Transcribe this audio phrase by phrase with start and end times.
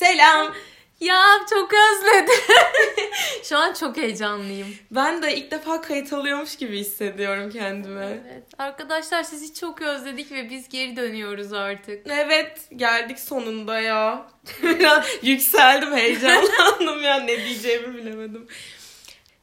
[0.00, 0.54] Selam.
[1.00, 2.44] Ya çok özledim.
[3.42, 4.68] Şu an çok heyecanlıyım.
[4.90, 8.04] Ben de ilk defa kayıt alıyormuş gibi hissediyorum kendimi.
[8.04, 8.44] Evet.
[8.58, 12.06] Arkadaşlar sizi çok özledik ve biz geri dönüyoruz artık.
[12.10, 14.26] Evet geldik sonunda ya.
[14.62, 18.48] Biraz yükseldim heyecanlandım ya ne diyeceğimi bilemedim.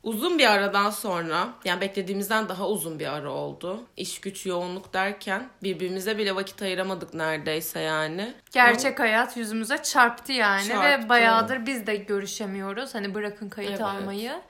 [0.04, 3.84] Uzun bir aradan sonra yani beklediğimizden daha uzun bir ara oldu.
[3.98, 8.34] İş güç yoğunluk derken birbirimize bile vakit ayıramadık neredeyse yani.
[8.52, 11.06] Gerçek hayat yüzümüze çarptı yani Çarptı.
[11.06, 12.96] ve bayağıdır biz de görüşemiyoruz.
[12.96, 13.82] Hani bırakın kayıt Evet.
[13.82, 14.42] almayı.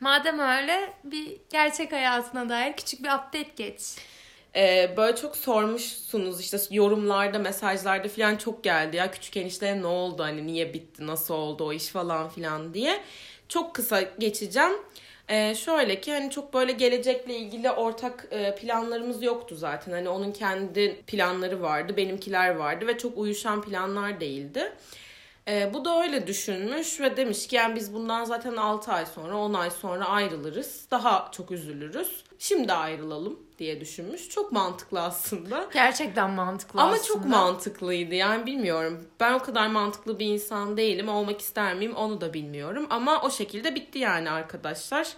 [0.00, 3.82] Madem öyle bir gerçek hayatına dair küçük bir update geç.
[4.56, 10.22] Ee, böyle çok sormuşsunuz işte yorumlarda, mesajlarda falan çok geldi ya küçük enişteye ne oldu
[10.22, 13.00] hani niye bitti, nasıl oldu o iş falan filan diye.
[13.50, 14.72] Çok kısa geçeceğim.
[15.28, 19.92] Ee, şöyle ki hani çok böyle gelecekle ilgili ortak e, planlarımız yoktu zaten.
[19.92, 24.72] Hani onun kendi planları vardı, benimkiler vardı ve çok uyuşan planlar değildi.
[25.48, 29.36] Ee, bu da öyle düşünmüş ve demiş ki yani biz bundan zaten 6 ay sonra
[29.36, 30.86] 10 ay sonra ayrılırız.
[30.90, 32.24] Daha çok üzülürüz.
[32.42, 34.28] Şimdi ayrılalım diye düşünmüş.
[34.28, 35.68] Çok mantıklı aslında.
[35.72, 37.06] Gerçekten mantıklı Ama aslında.
[37.06, 39.04] çok mantıklıydı yani bilmiyorum.
[39.20, 41.08] Ben o kadar mantıklı bir insan değilim.
[41.08, 42.86] Olmak ister miyim onu da bilmiyorum.
[42.90, 45.08] Ama o şekilde bitti yani arkadaşlar.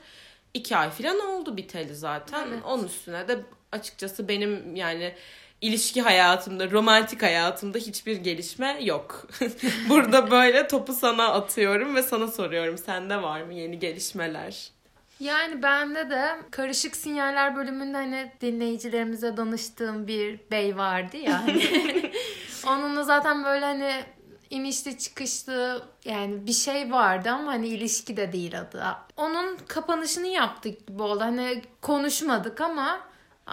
[0.54, 2.48] İki ay falan oldu biteli zaten.
[2.48, 2.62] Evet.
[2.66, 3.38] Onun üstüne de
[3.72, 5.14] açıkçası benim yani
[5.60, 9.26] ilişki hayatımda, romantik hayatımda hiçbir gelişme yok.
[9.88, 12.78] Burada böyle topu sana atıyorum ve sana soruyorum.
[12.78, 14.70] Sende var mı yeni gelişmeler?
[15.22, 21.42] Yani bende de karışık sinyaller bölümünde hani dinleyicilerimize danıştığım bir bey vardı ya.
[21.42, 21.62] Hani
[22.66, 23.92] onunla zaten böyle hani
[24.50, 28.84] inişli çıkışlı yani bir şey vardı ama hani ilişki de değil adı.
[29.16, 31.20] Onun kapanışını yaptık gibi oldu.
[31.20, 33.00] Hani konuşmadık ama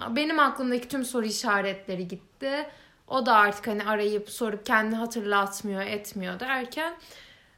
[0.08, 2.66] benim aklımdaki tüm soru işaretleri gitti.
[3.08, 6.94] O da artık hani arayıp sorup kendi hatırlatmıyor etmiyor derken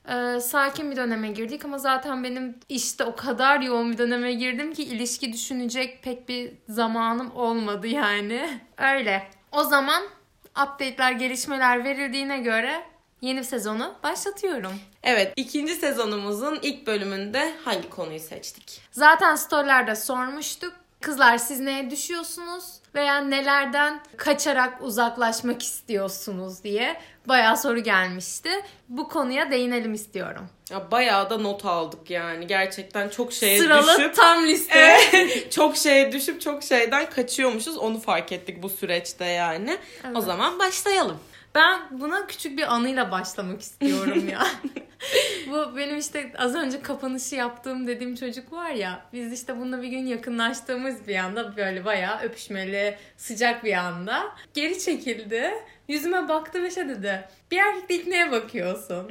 [0.09, 4.75] ee, sakin bir döneme girdik ama zaten benim işte o kadar yoğun bir döneme girdim
[4.75, 8.61] ki ilişki düşünecek pek bir zamanım olmadı yani.
[8.79, 9.29] Öyle.
[9.53, 10.03] O zaman
[10.51, 12.83] update'ler, gelişmeler verildiğine göre
[13.21, 14.73] yeni sezonu başlatıyorum.
[15.03, 18.81] Evet ikinci sezonumuzun ilk bölümünde hangi konuyu seçtik?
[18.91, 20.82] Zaten storylerde sormuştuk.
[21.03, 22.65] Kızlar siz neye düşüyorsunuz
[22.95, 28.51] veya nelerden kaçarak uzaklaşmak istiyorsunuz diye bayağı soru gelmişti.
[28.89, 30.49] Bu konuya değinelim istiyorum.
[30.71, 32.47] Ya bayağı da not aldık yani.
[32.47, 34.97] Gerçekten çok şeye Sıralı düşüp tam liste.
[35.51, 37.79] Çok şeye düşüp çok şeyden kaçıyormuşuz.
[37.79, 39.79] Onu fark ettik bu süreçte yani.
[40.05, 40.23] O Evet.
[40.25, 41.19] zaman başlayalım.
[41.55, 44.47] Ben buna küçük bir anıyla başlamak istiyorum ya.
[45.51, 49.07] Bu benim işte az önce kapanışı yaptığım dediğim çocuk var ya.
[49.13, 54.37] Biz işte bununla bir gün yakınlaştığımız bir anda böyle bayağı öpüşmeli, sıcak bir anda.
[54.55, 55.55] Geri çekildi.
[55.89, 57.29] Yüzüme baktı ve şey dedi.
[57.51, 59.09] Bir erkekle ilk neye bakıyorsun?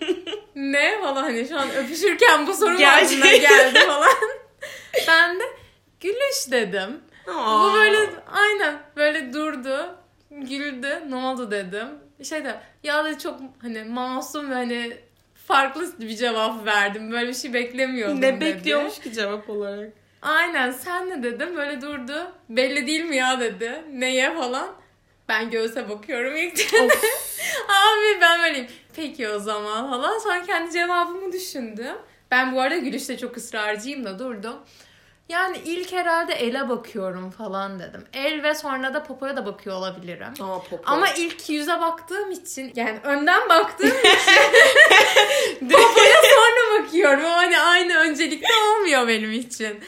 [0.54, 4.10] ne falan hani şu an öpüşürken bu soru aklına geldi falan.
[5.08, 5.44] ben de
[6.00, 7.00] gülüş dedim.
[7.28, 7.70] Aa.
[7.70, 10.03] Bu böyle aynen böyle durdu.
[10.40, 11.02] Güldü.
[11.08, 11.88] Ne oldu dedim.
[12.22, 14.96] Şey de ya da çok hani masum ve hani
[15.34, 17.10] farklı bir cevap verdim.
[17.10, 18.40] Böyle bir şey beklemiyordum ne dedi.
[18.40, 19.92] bekliyormuş ki cevap olarak?
[20.22, 21.56] Aynen sen ne dedim.
[21.56, 22.32] Böyle durdu.
[22.48, 23.84] Belli değil mi ya dedi.
[23.92, 24.68] Neye falan.
[25.28, 26.74] Ben göğse bakıyorum ilk.
[27.68, 28.66] Abi ben böyleyim.
[28.96, 30.18] Peki o zaman falan.
[30.18, 31.96] Sonra kendi cevabımı düşündüm.
[32.30, 34.56] Ben bu arada gülüşte çok ısrarcıyım da durdum.
[35.28, 38.04] Yani ilk herhalde ele bakıyorum falan dedim.
[38.12, 40.28] El ve sonra da popoya da bakıyor olabilirim.
[40.40, 40.80] Aa popo.
[40.86, 47.24] Ama ilk yüze baktığım için yani önden baktığım için popoya sonra bakıyorum.
[47.24, 49.80] O hani aynı öncelikte olmuyor benim için.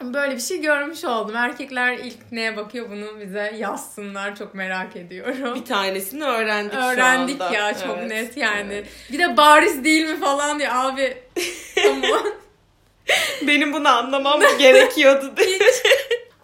[0.00, 1.36] Ama böyle bir şey görmüş oldum.
[1.36, 4.36] Erkekler ilk neye bakıyor bunu bize yazsınlar.
[4.36, 5.54] Çok merak ediyorum.
[5.54, 7.56] bir tanesini öğrendik, Öğrendik şu anda.
[7.56, 8.72] ya çok Evet, net yani.
[8.72, 8.86] evet.
[9.12, 11.22] Bir de bariz değil mi falan diyor abi.
[11.84, 12.22] Tamam.
[13.46, 15.34] Benim bunu anlamam gerekiyordu.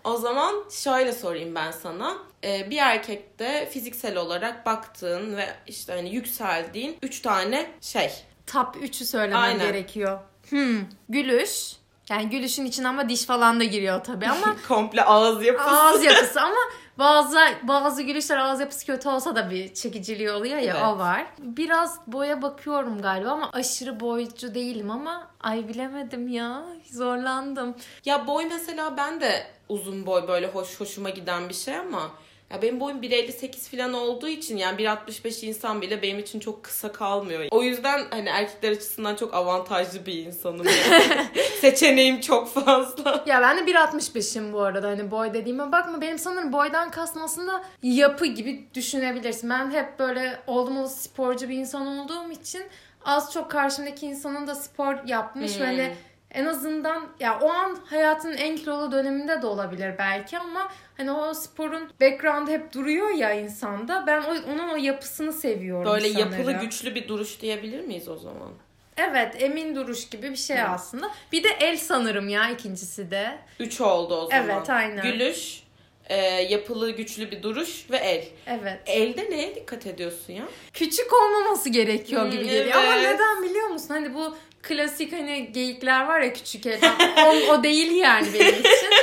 [0.04, 2.16] o zaman şöyle sorayım ben sana.
[2.44, 8.10] Ee, bir erkekte fiziksel olarak baktığın ve işte hani yükseldiğin üç tane şey.
[8.46, 9.66] Top 3'ü söylemem Aynen.
[9.66, 10.18] gerekiyor.
[10.48, 10.80] Hmm.
[11.08, 11.72] Gülüş.
[12.10, 15.68] Yani gülüşün için ama diş falan da giriyor tabii ama Komple ağız yapısı.
[15.70, 16.58] ağız yapısı ama
[17.00, 20.84] bazı bazı gülüşler ağız yapısı kötü olsa da bir çekiciliği oluyor ya Evet.
[20.86, 21.26] o var.
[21.38, 26.62] Biraz boya bakıyorum galiba ama aşırı boycu değilim ama ay bilemedim ya
[26.92, 27.74] zorlandım.
[28.04, 32.10] Ya boy mesela ben de uzun boy böyle hoş hoşuma giden bir şey ama
[32.50, 36.92] Ya benim boyum 1.58 falan olduğu için yani 1.65 insan bile benim için çok kısa
[36.92, 37.44] kalmıyor.
[37.50, 40.66] O yüzden hani erkekler açısından çok avantajlı bir insanım.
[40.66, 41.26] Yani.
[41.60, 43.24] Seçeneğim çok fazla.
[43.26, 47.64] Ya ben de 1.65'im bu arada hani boy dediğime bakma benim sanırım boydan kastım aslında
[47.82, 49.50] yapı gibi düşünebilirsin.
[49.50, 52.62] Ben hep böyle oldum olası sporcu bir insan olduğum için
[53.04, 55.60] az çok karşımdaki insanın da spor yapmış Hmm.
[55.62, 55.94] ve hani
[56.34, 61.34] en azından ya o an hayatının en kilolu döneminde de olabilir belki ama hani o
[61.34, 64.04] sporun background'ı hep duruyor ya insanda.
[64.06, 66.32] Ben o, onun o yapısını seviyorum Böyle sanırım.
[66.32, 68.48] yapılı güçlü bir duruş diyebilir miyiz o zaman?
[68.96, 71.10] Evet emin duruş gibi bir şey aslında.
[71.32, 73.38] Bir de el sanırım ya ikincisi de.
[73.60, 74.48] 3 oldu o zaman.
[74.48, 75.02] Evet, aynen.
[75.02, 75.62] Gülüş,
[76.10, 78.24] e, yapılı güçlü bir duruş ve el.
[78.46, 78.78] Evet.
[78.86, 80.44] Elde neye dikkat ediyorsun ya?
[80.72, 82.76] küçük olmaması gerekiyor Hmm, gibi geliyor.
[82.76, 83.12] Ama evet.
[83.12, 83.88] neden biliyor musun?
[83.88, 86.94] Hani bu klasik hani geyikler var ya küçük elden.
[87.26, 88.90] o, o değil yani benim için.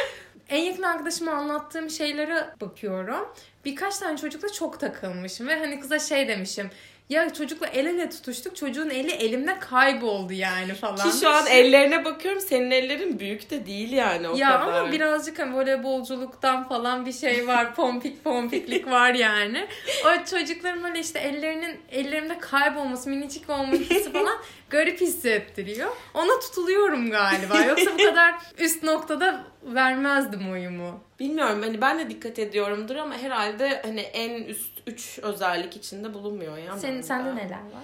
[0.50, 3.34] En yakın arkadaşıma anlattığım şeylere bakıyorum.
[3.66, 6.70] Birkaç tane çocukla çok takılmışım ve hani kıza şey demişim.
[7.10, 8.56] Ya çocukla el ele tutuştuk.
[8.56, 11.12] Çocuğun eli elimde kayboldu yani falan.
[11.12, 14.74] Ki şu an ellerine bakıyorum senin ellerin büyük de değil yani o ya kadar.
[14.74, 17.76] ama birazcık hani voleybolculuktan falan bir şey var.
[17.76, 19.68] Pompik pompiklik var yani.
[20.06, 24.38] O çocukların böyle işte ellerinin ellerimde kaybolması, minicik olması falan
[24.70, 25.90] garip hissettiriyor.
[26.14, 27.62] Ona tutuluyorum galiba.
[27.62, 31.00] Yoksa bu kadar üst noktada vermezdim oyumu.
[31.20, 36.58] Bilmiyorum hani ben de dikkat ediyorumdur ama herhalde hani en üst 3 özellik içinde bulunmuyor
[36.58, 36.78] ya.
[36.78, 37.84] Senin sende neler var?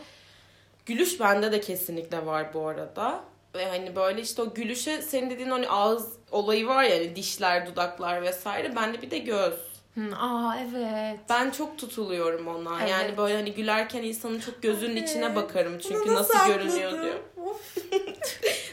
[0.86, 3.24] Gülüş bende de kesinlikle var bu arada.
[3.56, 7.68] Ve hani böyle işte o gülüşe senin dediğin hani ağız olayı var ya hani dişler,
[7.68, 8.76] dudaklar vesaire.
[8.76, 9.73] Bende bir de göz.
[10.20, 11.20] Aa evet.
[11.30, 12.80] Ben çok tutuluyorum ona.
[12.80, 12.90] Evet.
[12.92, 15.10] Yani böyle hani gülerken insanın çok gözünün Evet.
[15.10, 16.68] içine bakarım çünkü Bunu nasıl sakladım.
[16.68, 17.16] görünüyor diyor.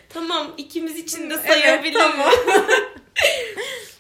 [0.09, 2.01] Tamam ikimiz için de Evet, sayabilirim.
[2.01, 2.31] tamam.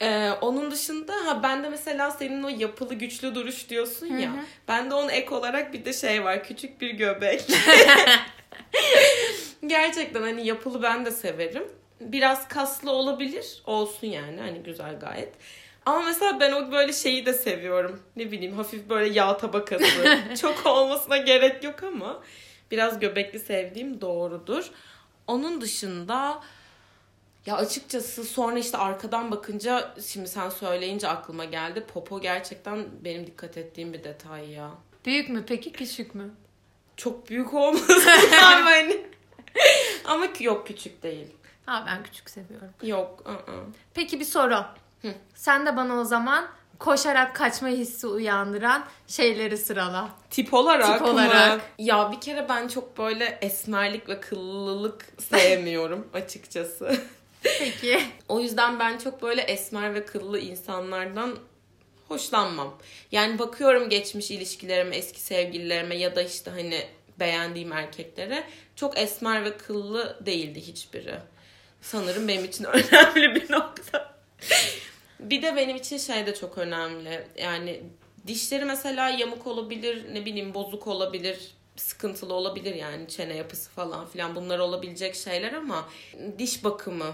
[0.03, 4.31] Ee, onun dışında ha ben de mesela senin o yapılı güçlü duruş diyorsun ya.
[4.31, 4.41] Hı hı.
[4.69, 7.45] Ben de onun ek olarak bir de şey var küçük bir göbek.
[9.67, 11.69] Gerçekten hani yapılı ben de severim.
[12.01, 13.63] Biraz kaslı olabilir.
[13.67, 15.33] Olsun yani hani güzel gayet.
[15.87, 18.03] Ama mesela ben o böyle şeyi de seviyorum.
[18.17, 20.19] Ne bileyim hafif böyle yağ tabakası.
[20.41, 22.23] Çok olmasına gerek yok ama
[22.71, 24.71] biraz göbekli sevdiğim doğrudur.
[25.27, 26.43] Onun dışında
[27.47, 31.85] ya açıkçası sonra işte arkadan bakınca şimdi sen söyleyince aklıma geldi.
[31.95, 34.71] Popo gerçekten benim dikkat ettiğim bir detay ya.
[35.07, 36.31] Büyük mü peki küçük mü?
[36.97, 38.03] Çok büyük olmasın
[38.43, 39.07] ama hani.
[40.05, 41.27] ama yok küçük değil.
[41.67, 42.71] Ha ben küçük seviyorum.
[42.83, 43.25] Yok.
[43.27, 43.65] ı-ı.
[43.95, 44.65] Peki bir soru.
[45.35, 46.49] Sen de bana o zaman
[46.79, 50.09] koşarak kaçma hissi uyandıran şeyleri sırala.
[50.31, 51.07] Tip olarak Tip mı?
[51.13, 51.61] olarak.
[51.79, 57.01] Ya bir kere ben çok böyle esmerlik ve kıllılık sevmiyorum açıkçası.
[57.43, 58.01] Peki.
[58.29, 61.37] O yüzden ben çok böyle esmer ve kıllı insanlardan
[62.09, 62.79] hoşlanmam.
[63.13, 66.87] Yani bakıyorum geçmiş ilişkilerime, eski sevgililerime ya da işte hani
[67.21, 68.45] beğendiğim erkeklere
[68.77, 71.15] çok esmer ve kıllı değildi hiçbiri.
[71.83, 74.15] Sanırım benim için önemli bir nokta.
[75.23, 77.27] Bir de benim için şey de çok önemli.
[77.39, 77.83] Yani
[78.27, 84.35] dişleri mesela yamuk olabilir, ne bileyim bozuk olabilir, sıkıntılı olabilir yani çene yapısı falan filan
[84.35, 85.89] bunlar olabilecek şeyler ama
[86.39, 87.13] diş bakımı,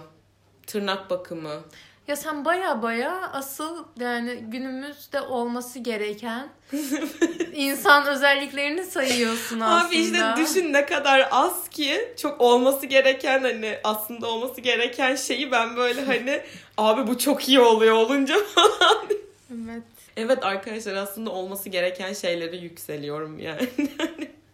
[0.67, 1.62] tırnak bakımı,
[2.08, 6.49] Ya sen baya baya asıl yani günümüzde olması gereken
[7.55, 9.88] insan özelliklerini sayıyorsun aslında.
[9.88, 15.53] Abi işte düşün ne kadar az ki çok olması gereken hani aslında olması gereken şeyi
[15.53, 16.41] ben böyle hani
[16.76, 19.06] abi bu çok iyi oluyor olunca falan.
[19.55, 19.82] Evet.
[20.17, 23.69] evet arkadaşlar aslında olması gereken şeylere yükseliyorum yani.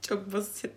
[0.08, 0.72] Çok basit.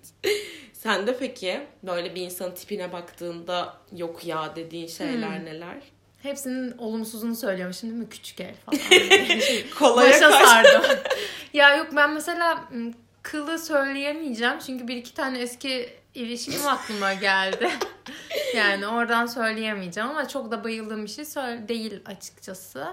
[0.74, 5.46] Sen de peki böyle bir insanın tipine baktığında yok ya dediğin şeyler Hmm.
[5.46, 5.78] neler?
[6.24, 8.10] Hepsinin olumsuzunu söylüyormuşum değil mi?
[8.10, 8.80] Küçük el falan.
[9.80, 10.48] Kolaya Başa kaç.
[10.48, 10.84] sardım.
[11.54, 12.64] ya yok ben mesela
[13.22, 14.60] kılı söyleyemeyeceğim.
[14.66, 17.70] Çünkü bir iki tane eski ilişkim aklıma geldi.
[18.56, 21.26] yani oradan söyleyemeyeceğim ama çok da bayıldığım bir şey
[21.68, 22.88] değil açıkçası.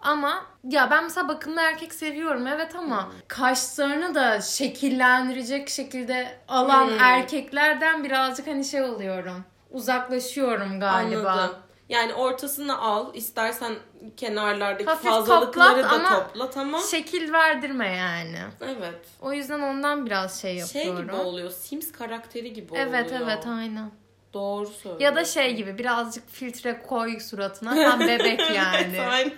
[0.00, 6.98] Ama ya ben mesela bakımlı erkek seviyorum evet ama kaşlarını da şekillendirecek şekilde alan Hmm.
[7.00, 9.44] erkeklerden birazcık hani şey oluyorum.
[9.70, 11.30] Uzaklaşıyorum galiba.
[11.30, 11.56] Anladım.
[11.90, 13.74] Yani ortasını al, istersen
[14.16, 16.80] kenarlardaki Hafif fazlalıkları toplat da ama topla tamam.
[16.90, 18.38] Şekil verdirme yani.
[18.60, 19.00] Evet.
[19.20, 21.02] O yüzden ondan biraz şey Şey yapıyorum.
[21.08, 21.50] gibi oluyor.
[21.50, 23.20] Sims karakteri gibi Evet oluyor.
[23.24, 23.90] evet aynen.
[24.34, 25.04] Doğru söylüyorsun.
[25.04, 27.74] Ya da şey gibi birazcık filtre koy suratına.
[27.90, 28.96] Tam bebek yani.
[28.96, 29.32] evet, aynen.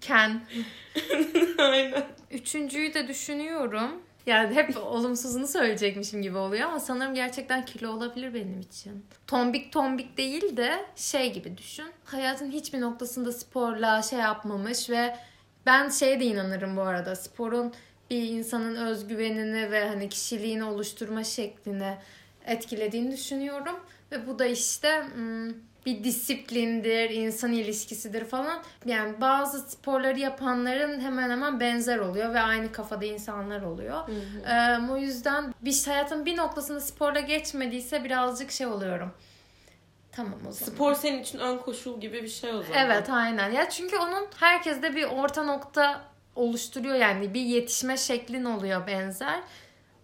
[0.00, 0.40] Ken.
[1.58, 2.06] aynen.
[2.30, 4.02] Üçüncüyü de düşünüyorum.
[4.30, 9.04] Yani hep olumsuzunu söyleyecekmişim gibi oluyor ama sanırım gerçekten kilo olabilir benim için.
[9.26, 11.86] Tombik tombik değil de şey gibi düşün.
[12.04, 15.16] Hayatın hiçbir noktasında sporla şey yapmamış ve
[15.66, 17.16] Ben şeye de inanırım bu arada.
[17.16, 17.72] Sporun
[18.10, 21.98] bir insanın özgüvenini ve hani kişiliğini oluşturma şeklini
[22.46, 23.76] etkilediğini düşünüyorum.
[24.12, 25.50] Ve bu da işte hmm,
[25.86, 28.62] bir disiplindir, insan ilişkisidir falan.
[28.86, 34.08] Yani bazı sporları yapanların hemen hemen benzer oluyor ve aynı kafada insanlar oluyor.
[34.08, 34.88] Hı hı.
[34.88, 39.12] Ee, o yüzden bir hayatın bir noktasında sporla geçmediyse birazcık şey oluyorum.
[40.12, 40.72] Tamam o zaman.
[40.72, 42.86] Spor senin için ön koşul gibi bir şey o zaman.
[42.86, 43.50] Evet aynen.
[43.50, 46.00] Ya çünkü onun herkeste bir orta nokta
[46.36, 49.40] oluşturuyor yani bir yetişme şeklin oluyor benzer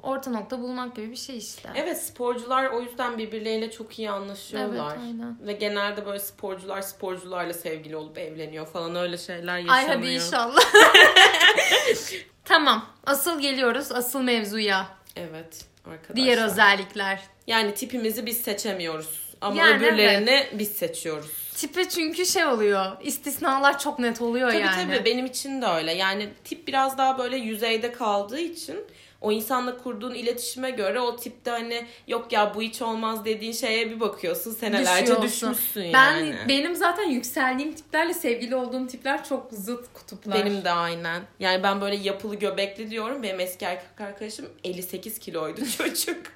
[0.03, 1.69] orta nokta bulmak gibi bir şey işte.
[1.75, 4.97] Evet sporcular o yüzden birbirleriyle çok iyi anlaşıyorlar.
[4.97, 5.47] Evet aynen.
[5.47, 9.75] Ve genelde böyle sporcular sporcularla sevgili olup evleniyor falan öyle şeyler yaşanıyor.
[9.75, 10.61] Ay hadi inşallah.
[12.45, 14.87] tamam asıl geliyoruz asıl mevzuya.
[15.17, 16.17] Evet arkadaşlar.
[16.17, 17.21] Diğer özellikler.
[17.47, 19.27] Yani tipimizi biz seçemiyoruz.
[19.41, 20.59] Ama yani öbürlerini evet.
[20.59, 21.31] biz seçiyoruz.
[21.55, 22.87] Tipi çünkü şey oluyor.
[23.03, 24.83] İstisnalar çok net oluyor tabii, yani.
[24.83, 25.93] Tabii tabii benim için de öyle.
[25.93, 28.77] Yani tip biraz daha böyle yüzeyde kaldığı için
[29.21, 33.91] o insanla kurduğun iletişime göre o tipte hani yok ya bu hiç olmaz dediğin şeye
[33.91, 35.93] bir bakıyorsun senelerce düşmüşsün yani.
[35.95, 40.45] Ben benim zaten yükseldiğim tiplerle sevgili olduğum tipler çok zıt kutuplar.
[40.45, 41.23] Benim de aynen.
[41.41, 43.23] Yani ben böyle yapılı göbekli diyorum.
[43.23, 46.27] Benim eski erkek arkadaşım 58 kiloydu çocuk.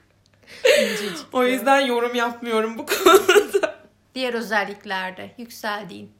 [1.33, 3.81] o yüzden yorum yapmıyorum bu konuda.
[4.15, 6.13] Diğer özelliklerde yükseldiğin.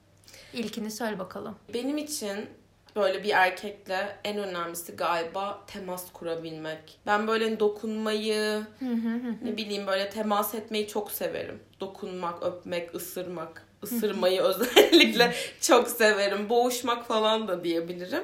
[0.53, 1.57] İlkini söyle bakalım.
[1.75, 2.51] Benim için
[2.97, 6.99] böyle bir erkekle en önemlisi galiba temas kurabilmek.
[7.07, 8.63] Ben böyle dokunmayı,
[9.45, 11.61] ne bileyim böyle temas etmeyi çok severim.
[11.81, 13.67] Dokunmak, öpmek, ısırmak.
[13.83, 16.49] Isırmayı özellikle çok severim.
[16.49, 18.23] Boğuşmak falan da diyebilirim.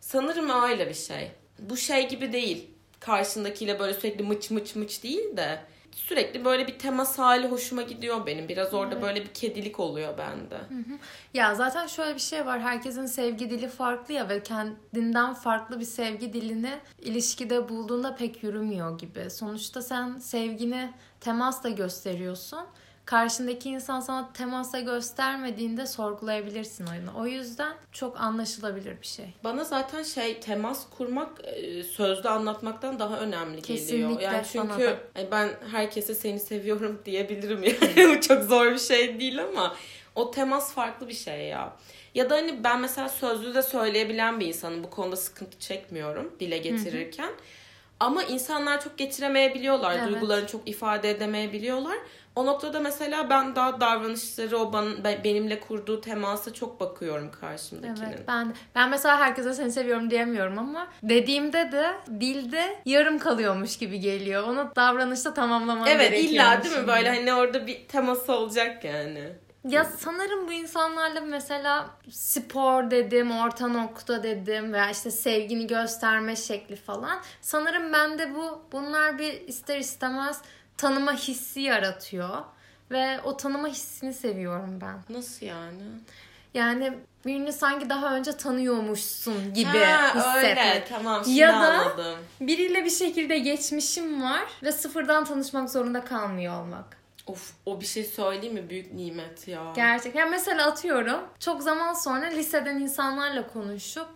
[0.00, 1.30] Sanırım öyle bir şey.
[1.58, 2.70] Bu şey gibi değil.
[3.00, 5.58] Karşındakiyle böyle sürekli mıç mıç mıç değil de
[5.98, 8.48] sürekli böyle bir temas hali hoşuma gidiyor benim.
[8.48, 9.02] Biraz orada evet.
[9.02, 10.54] böyle bir kedilik oluyor bende.
[10.54, 10.98] Hı hı.
[11.34, 12.60] Ya zaten şöyle bir şey var.
[12.60, 18.98] Herkesin sevgi dili farklı ya ve kendinden farklı bir sevgi dilini ilişkide bulduğunda pek yürümüyor
[18.98, 19.30] gibi.
[19.30, 22.66] Sonuçta sen sevgini temasla gösteriyorsun
[23.08, 27.10] karşındaki insan sana temasa göstermediğinde sorgulayabilirsin oyunu.
[27.16, 29.26] O yüzden çok anlaşılabilir bir şey.
[29.44, 34.20] Bana zaten şey temas kurmak e, sözlü anlatmaktan daha önemli Kesinlikle geliyor.
[34.20, 34.98] Yani çünkü
[35.30, 38.16] ben herkese seni seviyorum diyebilirim yani.
[38.16, 39.74] Bu çok zor bir şey değil ama
[40.14, 41.76] o temas farklı bir şey ya.
[42.14, 44.84] Ya da hani ben mesela sözlü de söyleyebilen bir insanım.
[44.84, 47.26] Bu konuda sıkıntı çekmiyorum dile getirirken.
[47.26, 47.58] Hı hı.
[48.00, 49.98] Ama insanlar çok getiremeyebiliyorlar.
[49.98, 50.08] Evet.
[50.08, 51.98] Duygularını çok ifade edemeyebiliyorlar.
[52.38, 58.06] O noktada mesela ben daha davranışları o bana, benimle kurduğu temasa çok bakıyorum karşımdakinin.
[58.06, 64.00] Evet ben ben mesela herkese seni seviyorum diyemiyorum ama dediğimde de dilde yarım kalıyormuş gibi
[64.00, 64.42] geliyor.
[64.42, 66.22] Onu davranışta tamamlamam evet, gerekiyor.
[66.22, 69.32] Evet illa değil mi böyle hani orada bir teması olacak yani.
[69.64, 76.76] Ya sanırım bu insanlarla mesela spor dedim, orta nokta dedim veya işte sevgini gösterme şekli
[76.76, 77.20] falan.
[77.40, 80.42] Sanırım bende bu bunlar bir ister istemez
[80.78, 82.44] tanıma hissi yaratıyor.
[82.90, 85.16] Ve o tanıma hissini seviyorum ben.
[85.16, 85.82] Nasıl yani?
[86.54, 90.58] Yani birini sanki daha önce tanıyormuşsun gibi ha, hissetmek.
[90.58, 92.18] Öyle tamam ya da anladım.
[92.40, 96.98] biriyle bir şekilde geçmişim var ve sıfırdan tanışmak zorunda kalmıyor olmak.
[97.26, 98.70] Of o bir şey söyleyeyim mi?
[98.70, 99.72] Büyük nimet ya.
[99.76, 100.20] Gerçekten.
[100.20, 104.06] Yani mesela atıyorum çok zaman sonra liseden insanlarla konuşup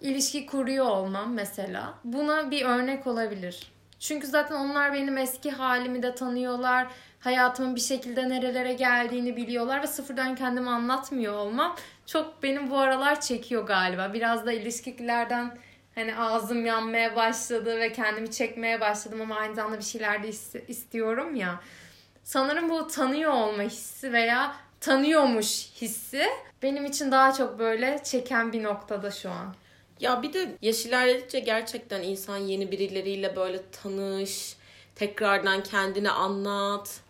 [0.00, 1.94] ilişki kuruyor olmam mesela.
[2.04, 3.72] Buna bir örnek olabilir.
[4.00, 6.86] Çünkü zaten onlar benim eski halimi de tanıyorlar.
[7.20, 11.76] Hayatımın bir şekilde nerelere geldiğini biliyorlar ve sıfırdan kendimi anlatmıyor olmam
[12.06, 14.12] çok benim bu aralar çekiyor galiba.
[14.12, 15.58] Biraz da ilişkilerden
[15.94, 20.28] hani ağzım yanmaya başladı ve kendimi çekmeye başladım ama aynı zamanda bir şeyler de
[20.68, 21.60] istiyorum ya.
[22.24, 26.26] Sanırım bu tanıyor olma hissi veya tanıyormuş hissi
[26.62, 29.54] benim için daha çok böyle çeken bir noktada şu an.
[30.00, 34.56] Ya bir de yaş ilerledikçe gerçekten insan yeni birileriyle böyle tanış,
[34.94, 37.00] tekrardan kendini anlat.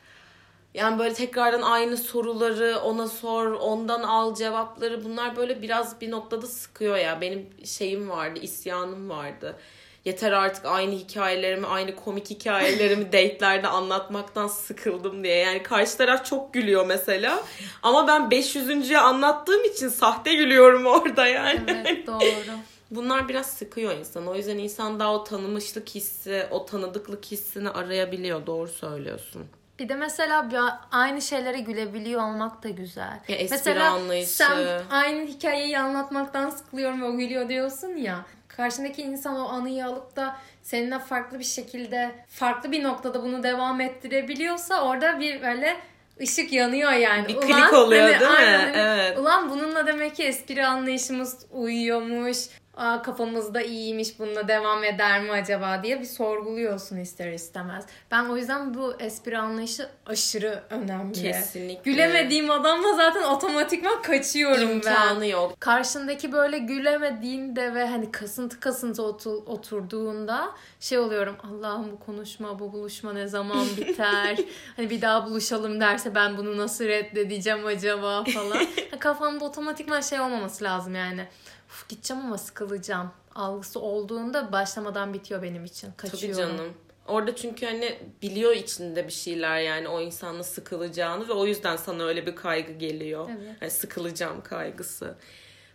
[0.74, 5.04] Yani böyle tekrardan aynı soruları ona sor, ondan al cevapları.
[5.04, 7.20] Bunlar böyle biraz bir noktada sıkıyor ya.
[7.20, 9.56] Benim şeyim vardı, isyanım vardı.
[10.04, 15.36] Yeter artık aynı hikayelerimi, aynı komik hikayelerimi date'lerde anlatmaktan sıkıldım diye.
[15.36, 17.42] Yani karşı taraf çok gülüyor mesela.
[17.82, 18.92] Ama ben 500.
[18.92, 21.60] anlattığım için sahte gülüyorum orada yani.
[21.68, 22.56] Evet doğru.
[22.90, 24.26] Bunlar biraz sıkıyor insan.
[24.26, 28.46] O yüzden insan daha o tanımışlık hissi, o tanıdıklık hissini arayabiliyor.
[28.46, 29.46] Doğru söylüyorsun.
[29.78, 30.50] Bir de mesela
[30.92, 33.20] aynı şeylere gülebiliyor olmak da güzel.
[33.28, 34.32] Ya espri mesela anlayışı.
[34.32, 38.24] sen aynı hikayeyi anlatmaktan sıkılıyorum ve o gülüyor diyorsun ya.
[38.48, 43.80] Karşındaki insan o anıyı alıp da seninle farklı bir şekilde, farklı bir noktada bunu devam
[43.80, 45.76] ettirebiliyorsa orada bir böyle
[46.20, 47.28] ışık yanıyor yani.
[47.28, 48.26] Bir klik oluyor değil mi?
[48.26, 49.18] aynen Evet.
[49.18, 52.38] Ulan bununla demek ki espri anlayışımız uyuyormuş.
[52.76, 57.84] Aa, kafamızda iyiymiş bununla devam eder mi acaba diye bir sorguluyorsun ister istemez.
[58.10, 61.12] Ben o yüzden bu espri anlayışı aşırı önemli.
[61.22, 61.90] Kesinlikle.
[61.92, 64.74] Gülemediğim adamla zaten otomatikman kaçıyorum ben.
[64.74, 65.60] İmkanı yok.
[65.60, 71.36] Karşındaki böyle gülemediğinde ve hani kasıntı kasıntı otu- oturduğunda şey oluyorum.
[71.42, 74.36] Allah'ım bu konuşma, bu buluşma ne zaman biter?
[74.76, 78.66] hani bir daha buluşalım derse ben bunu nasıl reddedeceğim acaba falan.
[78.98, 81.26] Kafamda otomatikman şey olmaması lazım yani.
[81.68, 83.10] Uf, gideceğim ama sıkılacağım.
[83.34, 85.90] Algısı olduğunda başlamadan bitiyor benim için.
[85.96, 86.56] Tabii Kaçıyorum.
[86.56, 86.72] canım.
[87.08, 92.04] Orada çünkü hani biliyor içinde bir şeyler yani o insanla sıkılacağını ve o yüzden sana
[92.04, 93.28] öyle bir kaygı geliyor.
[93.38, 93.56] Evet.
[93.60, 95.14] Yani sıkılacağım kaygısı.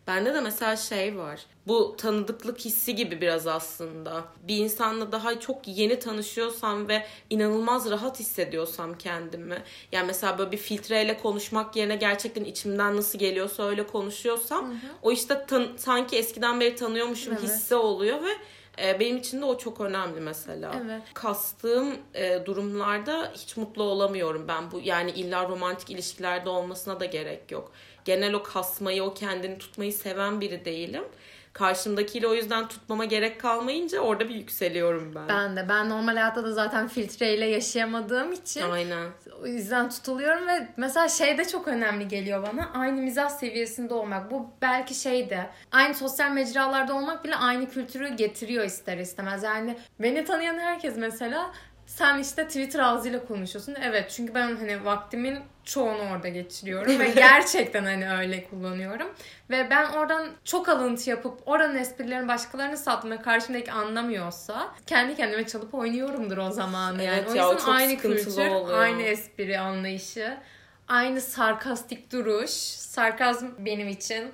[0.07, 1.39] Bende de mesela şey var.
[1.67, 4.23] Bu tanıdıklık hissi gibi biraz aslında.
[4.47, 9.63] Bir insanla daha çok yeni tanışıyorsam ve inanılmaz rahat hissediyorsam kendimi.
[9.91, 15.45] Yani mesela böyle bir filtreyle konuşmak yerine gerçekten içimden nasıl geliyorsa öyle konuşuyorsam o işte
[15.47, 17.43] tan- sanki eskiden beri tanıyormuşum Evet.
[17.43, 18.29] hissi oluyor ve
[18.85, 20.75] e, benim için de o çok önemli mesela.
[20.85, 21.01] Evet.
[21.13, 24.71] Kastığım e, durumlarda hiç mutlu olamıyorum ben.
[24.71, 27.71] Bu yani illa romantik ilişkilerde olmasına da gerek yok.
[28.05, 31.03] Genel o kasmayı, o kendini tutmayı seven biri değilim.
[31.53, 35.27] Karşımdakiyle o yüzden tutmama gerek kalmayınca orada bir yükseliyorum ben.
[35.27, 35.69] Ben de.
[35.69, 39.07] Ben normal hayatta da zaten filtreyle yaşayamadığım için Aynen.
[39.41, 42.69] O yüzden tutuluyorum ve mesela şey de çok önemli geliyor bana.
[42.73, 44.31] Aynı mizah seviyesinde olmak.
[44.31, 49.43] Bu belki şey de aynı sosyal mecralarda olmak bile aynı kültürü getiriyor ister istemez.
[49.43, 51.51] Yani beni tanıyan herkes mesela
[51.85, 53.75] sen işte Twitter ağzıyla konuşuyorsun.
[53.81, 59.07] Evet çünkü ben hani vaktimin çoğunu orada geçiriyorum ve gerçekten hani öyle kullanıyorum.
[59.49, 65.73] Ve ben oradan çok alıntı yapıp oranın esprilerini başkalarına ve karşımdaki anlamıyorsa kendi kendime çalıp
[65.73, 66.91] oynuyorumdur o zaman.
[66.91, 67.03] Yani.
[67.03, 68.77] Evet o ya, o yüzden çok aynı kültür, oluyor.
[68.77, 70.37] aynı espri anlayışı,
[70.87, 72.51] aynı sarkastik duruş.
[72.91, 74.31] Sarkazm benim için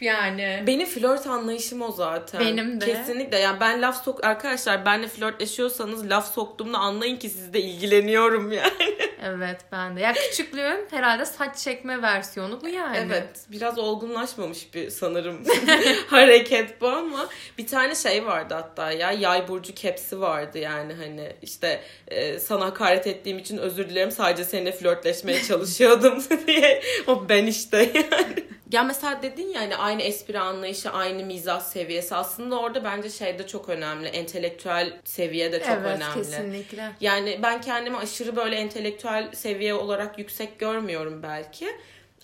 [0.00, 2.40] yani Benim flört anlayışım o zaten.
[2.40, 2.86] Benim de.
[2.86, 3.38] Kesinlikle.
[3.38, 8.96] Yani ben laf sok arkadaşlar benle flörtleşiyorsanız laf soktuğumda anlayın ki sizle ilgileniyorum yani.
[9.24, 10.00] evet ben de.
[10.00, 12.98] Ya küçüklüğün herhalde saç çekme versiyonu bu yani.
[13.06, 13.46] Evet.
[13.48, 15.44] Biraz olgunlaşmamış bir sanırım
[16.06, 21.32] hareket bu ama bir tane şey vardı hatta ya yay burcu kepsi vardı yani hani
[21.42, 27.46] işte e, sana hakaret ettiğim için özür dilerim sadece seninle flörtleşmeye çalışıyordum diye o ben
[27.46, 28.44] işte yani.
[28.72, 33.38] Ya mesela dedin ya hani aynı espri anlayışı, aynı mizah seviyesi aslında orada bence şey
[33.38, 34.08] de çok önemli.
[34.08, 36.14] Entelektüel seviye de çok evet, önemli.
[36.14, 36.92] kesinlikle.
[37.00, 41.68] Yani ben kendimi aşırı böyle entelektüel seviye olarak yüksek görmüyorum belki.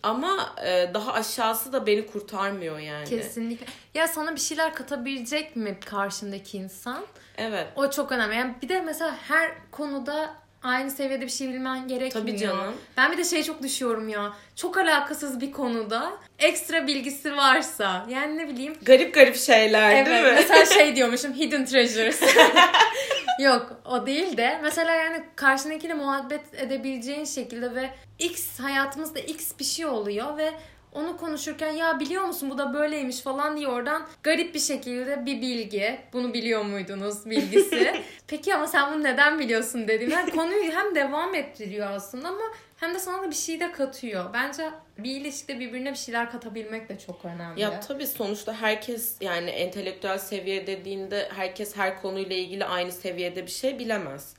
[0.03, 3.09] Ama e, daha aşağısı da beni kurtarmıyor yani.
[3.09, 3.67] Kesinlikle.
[3.95, 7.05] Ya sana bir şeyler katabilecek mi karşındaki insan?
[7.39, 7.67] Evet.
[7.77, 8.37] O çok önemli.
[8.37, 10.35] Yani bir de mesela her konuda
[10.69, 12.13] aynı seviyede bir şey bilmen gerekmiyor.
[12.27, 12.75] Tabii canım.
[12.97, 14.33] Ben bir de şey çok düşüyorum ya.
[14.57, 18.07] Çok alakasız bir konuda ekstra bilgisi varsa.
[18.09, 18.75] Yani ne bileyim.
[18.83, 20.07] Garip garip şeyler Evet.
[20.07, 20.33] değil mi?
[20.35, 21.33] Mesela şey diyormuşum.
[21.35, 22.21] Hidden treasures.
[23.41, 29.65] Yok o değil de mesela yani karşındakiyle muhabbet edebileceğin şekilde ve X hayatımızda X bir
[29.65, 30.53] şey oluyor ve
[30.93, 35.43] onu konuşurken ya biliyor musun bu da böyleymiş falan diye oradan garip bir şekilde bir
[35.43, 36.01] bilgi.
[36.13, 38.03] Bunu biliyor muydunuz bilgisi.
[38.27, 40.13] Peki ama sen bunu neden biliyorsun dediğim.
[40.13, 42.45] Yani konuyu hem devam ettiriyor aslında ama
[42.77, 44.25] hem de sana da bir şey de katıyor.
[44.33, 47.61] Bence bir ilişkide birbirine bir şeyler katabilmek de çok önemli.
[47.61, 53.51] Ya tabii sonuçta herkes yani entelektüel seviye dediğinde herkes her konuyla ilgili aynı seviyede bir
[53.51, 54.35] şey bilemez.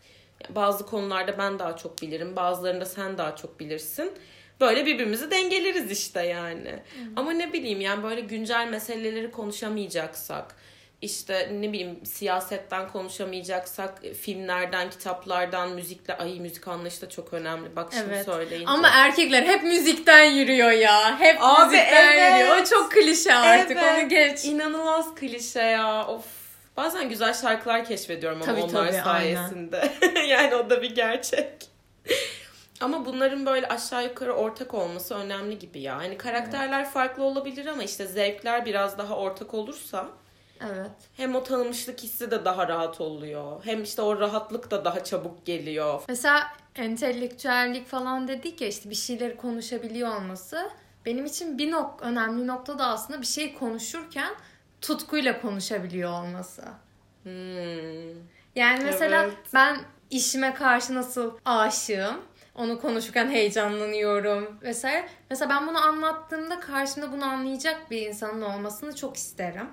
[0.50, 4.14] Bazı konularda ben daha çok bilirim, bazılarında sen daha çok bilirsin.
[4.62, 6.80] Böyle birbirimizi dengeleriz işte yani.
[7.15, 10.56] Ama ne bileyim yani böyle güncel meseleleri konuşamayacaksak,
[11.02, 17.76] işte ne bileyim siyasetten konuşamayacaksak, filmlerden, kitaplardan, müzikle ay müzik anlayışı da çok önemli.
[17.76, 18.26] Bak şimdi Evet.
[18.26, 18.67] söyleyince.
[18.67, 21.19] Ama erkekler hep müzikten yürüyor ya.
[21.19, 22.39] Hep Abi, müzikten evet.
[22.39, 22.58] yürüyor.
[22.62, 23.78] O çok klişe artık.
[23.78, 24.00] Evet.
[24.00, 24.45] Onu geç.
[24.45, 26.08] İnanılmaz klişe ya.
[26.08, 26.26] Of.
[26.78, 29.91] Bazen güzel şarkılar keşfediyorum ama Tabii, onlar tabii, sayesinde.
[30.28, 31.68] yani o da bir gerçek.
[32.82, 35.98] Ama bunların böyle aşağı yukarı ortak olması önemli gibi ya.
[35.98, 40.08] Hani karakterler farklı olabilir ama işte zevkler biraz daha ortak olursa
[40.65, 40.92] Evet.
[41.18, 43.65] hem o tanımışlık hissi de daha rahat oluyor.
[43.65, 46.02] Hem işte o rahatlık da daha çabuk geliyor.
[46.08, 50.70] Mesela entelektüellik falan dedik ya işte bir şeyleri konuşabiliyor olması.
[51.06, 54.34] Benim için bir nok önemli nokta da aslında bir şey konuşurken
[54.82, 56.63] tutkuyla konuşabiliyor olması.
[57.24, 58.10] Hmm.
[58.56, 59.38] Yani mesela Evet.
[59.54, 59.78] ben
[60.10, 62.22] işime karşı nasıl aşığım.
[62.60, 65.08] Onu konuşurken heyecanlanıyorum vesaire.
[65.30, 69.67] Mesela ben bunu anlattığımda karşımda bunu anlayacak bir insanın olmasını çok isterim.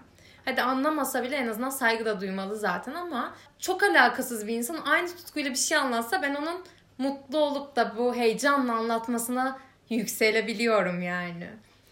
[0.45, 5.09] Hadi anlamasa bile en azından saygı da duymalı zaten ama çok alakasız bir insan aynı
[5.09, 6.65] tutkuyla bir şey anlatsa ben onun
[6.99, 9.59] mutlu olup da bu heyecanla anlatmasına
[9.91, 11.47] yükselebiliyorum yani.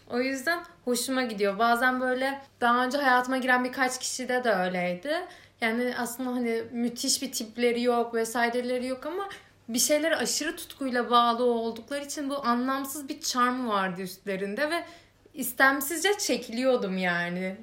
[0.09, 1.59] O yüzden hoşuma gidiyor.
[1.59, 5.13] Bazen böyle daha önce hayatıma giren birkaç kişide de öyleydi.
[5.61, 9.29] Yani aslında hani müthiş bir tipleri yok vesaireleri yok ama
[9.69, 14.85] bir şeylere aşırı tutkuyla bağlı oldukları için bu anlamsız bir charm vardı üstlerinde ve
[15.33, 17.55] istemsizce çekiliyordum yani.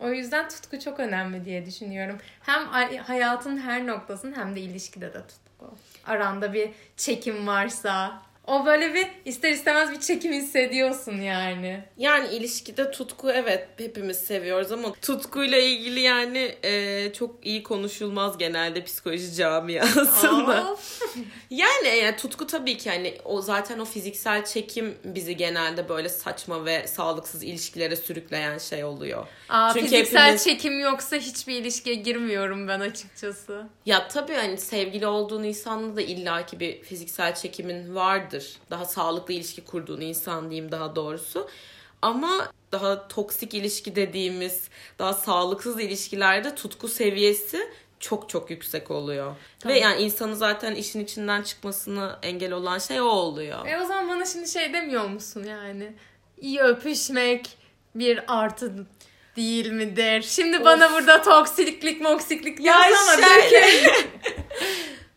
[0.00, 2.18] O yüzden tutku çok önemli diye düşünüyorum.
[2.40, 2.66] Hem
[2.98, 5.74] hayatın her noktasın hem de ilişkide de tutku.
[6.06, 11.84] Aranda bir çekim varsa, o böyle bir ister istemez bir çekim hissediyorsun yani.
[11.96, 18.84] Yani ilişkide tutku evet hepimiz seviyoruz ama tutkuyla ilgili yani e, çok iyi konuşulmaz genelde
[18.84, 20.76] psikoloji camiasında.
[21.50, 26.64] yani, yani tutku tabii ki hani o zaten o fiziksel çekim bizi genelde böyle saçma
[26.64, 29.26] ve sağlıksız ilişkilere sürükleyen şey oluyor.
[29.48, 30.44] Aa, Çünkü fiziksel hepimiz...
[30.44, 33.66] çekim yoksa hiçbir ilişkiye girmiyorum ben açıkçası.
[33.86, 38.56] Ya tabii hani sevgili olduğun insanla da illaki bir fiziksel çekimin vardır vardır.
[38.70, 41.48] Daha sağlıklı ilişki kurduğun insan diyeyim daha doğrusu.
[42.02, 44.68] Ama daha toksik ilişki dediğimiz
[44.98, 47.68] daha sağlıksız ilişkilerde tutku seviyesi
[48.00, 49.34] çok çok yüksek oluyor.
[49.60, 49.76] Tamam.
[49.76, 53.66] Ve yani insanı zaten işin içinden çıkmasını engel olan şey o oluyor.
[53.66, 55.92] E o zaman bana şimdi şey demiyor musun yani?
[56.40, 57.48] İyi öpüşmek
[57.94, 58.86] bir artı
[59.36, 60.22] değil midir?
[60.22, 60.64] Şimdi of.
[60.64, 63.90] bana burada toksiklik moksiklik ya yazama şöyle.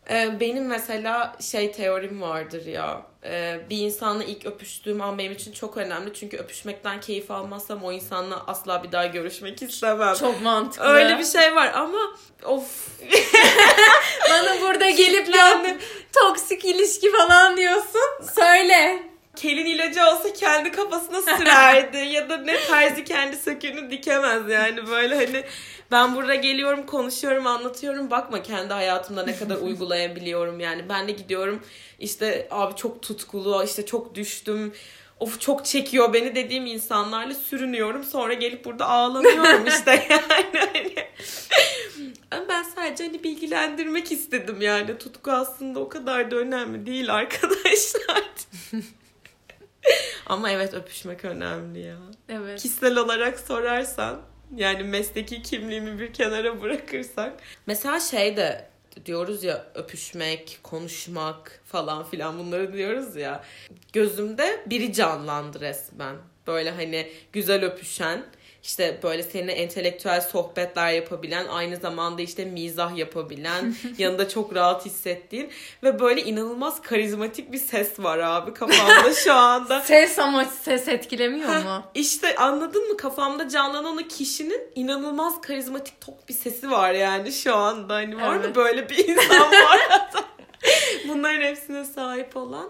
[0.09, 3.08] Ee, benim mesela şey teorim vardır ya.
[3.23, 6.13] Ee, bir insanla ilk öpüştüğüm an benim için çok önemli.
[6.13, 10.15] Çünkü öpüşmekten keyif almazsam o insanla asla bir daha görüşmek istemem.
[10.15, 10.85] Çok mantıklı.
[10.85, 11.99] Öyle bir şey var ama
[12.45, 12.87] of.
[14.29, 15.77] Bana burada gelip yani
[16.13, 18.33] toksik ilişki falan diyorsun.
[18.35, 24.87] Söyle kelin ilacı olsa kendi kafasına sürerdi ya da ne terzi kendi söküğünü dikemez yani
[24.87, 25.43] böyle hani
[25.91, 28.11] ben burada geliyorum konuşuyorum anlatıyorum.
[28.11, 30.89] Bakma kendi hayatımda ne kadar uygulayabiliyorum yani.
[30.89, 31.63] Ben de gidiyorum
[31.99, 34.73] işte abi çok tutkulu işte çok düştüm.
[35.19, 36.35] Of çok çekiyor beni.
[36.35, 38.03] dediğim insanlarla sürünüyorum.
[38.03, 40.93] Sonra gelip burada ağlanıyorum işte yani hani.
[42.49, 44.97] Ben sadece hani bilgilendirmek istedim yani.
[44.97, 48.23] Tutku aslında o kadar da önemli değil arkadaşlar.
[50.25, 51.97] Ama evet öpüşmek önemli ya.
[52.29, 52.61] Evet.
[52.61, 54.21] Kişisel olarak sorarsan
[54.55, 57.33] yani mesleki kimliğimi bir kenara bırakırsak.
[57.65, 58.69] Mesela şey de
[59.05, 63.43] diyoruz ya öpüşmek, konuşmak falan filan bunları diyoruz ya.
[63.93, 66.15] Gözümde biri canlandı resmen.
[66.47, 68.25] Böyle hani güzel öpüşen
[68.63, 75.49] işte böyle seninle entelektüel sohbetler yapabilen, aynı zamanda işte mizah yapabilen, yanında çok rahat hissettiğin
[75.83, 79.81] ve böyle inanılmaz karizmatik bir ses var abi kafamda şu anda.
[79.85, 81.83] ses ama ses etkilemiyor mu?
[81.93, 87.55] İşte anladın mı kafamda canlanan o kişinin inanılmaz karizmatik tok bir sesi var yani şu
[87.55, 87.93] anda.
[87.93, 88.49] Hani var evet.
[88.49, 89.79] mı böyle bir insan var?
[91.07, 92.69] Bunların hepsine sahip olan.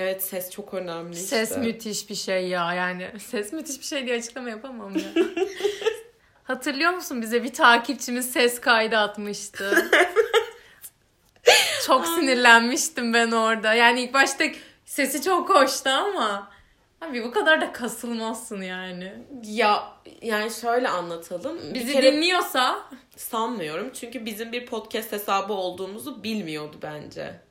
[0.00, 1.26] Evet ses çok önemli işte.
[1.26, 3.10] Ses müthiş bir şey ya yani.
[3.18, 5.24] Ses müthiş bir şey diye açıklama yapamam ya.
[6.44, 9.90] Hatırlıyor musun bize bir takipçimiz ses kaydı atmıştı.
[11.86, 13.74] çok sinirlenmiştim ben orada.
[13.74, 14.44] Yani ilk başta
[14.84, 16.50] sesi çok hoştu ama
[17.00, 19.12] abi bu kadar da kasılmazsın yani.
[19.44, 21.74] Ya yani şöyle anlatalım.
[21.74, 23.90] Bizi bir kere dinliyorsa sanmıyorum.
[23.92, 27.47] Çünkü bizim bir podcast hesabı olduğumuzu bilmiyordu bence.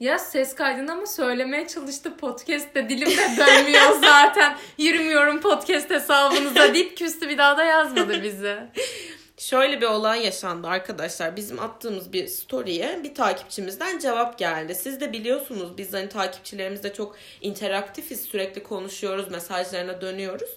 [0.00, 2.88] Ya ses kaydını ama söylemeye çalıştı podcast'te.
[2.88, 4.56] Dilim de dönmüyor zaten.
[4.78, 8.68] Yürümüyorum podcast hesabınıza deyip küstü bir daha da yazmadı bize.
[9.38, 11.36] Şöyle bir olay yaşandı arkadaşlar.
[11.36, 14.74] Bizim attığımız bir story'e bir takipçimizden cevap geldi.
[14.74, 18.20] Siz de biliyorsunuz biz hani takipçilerimizle çok interaktifiz.
[18.20, 20.50] Sürekli konuşuyoruz, mesajlarına dönüyoruz.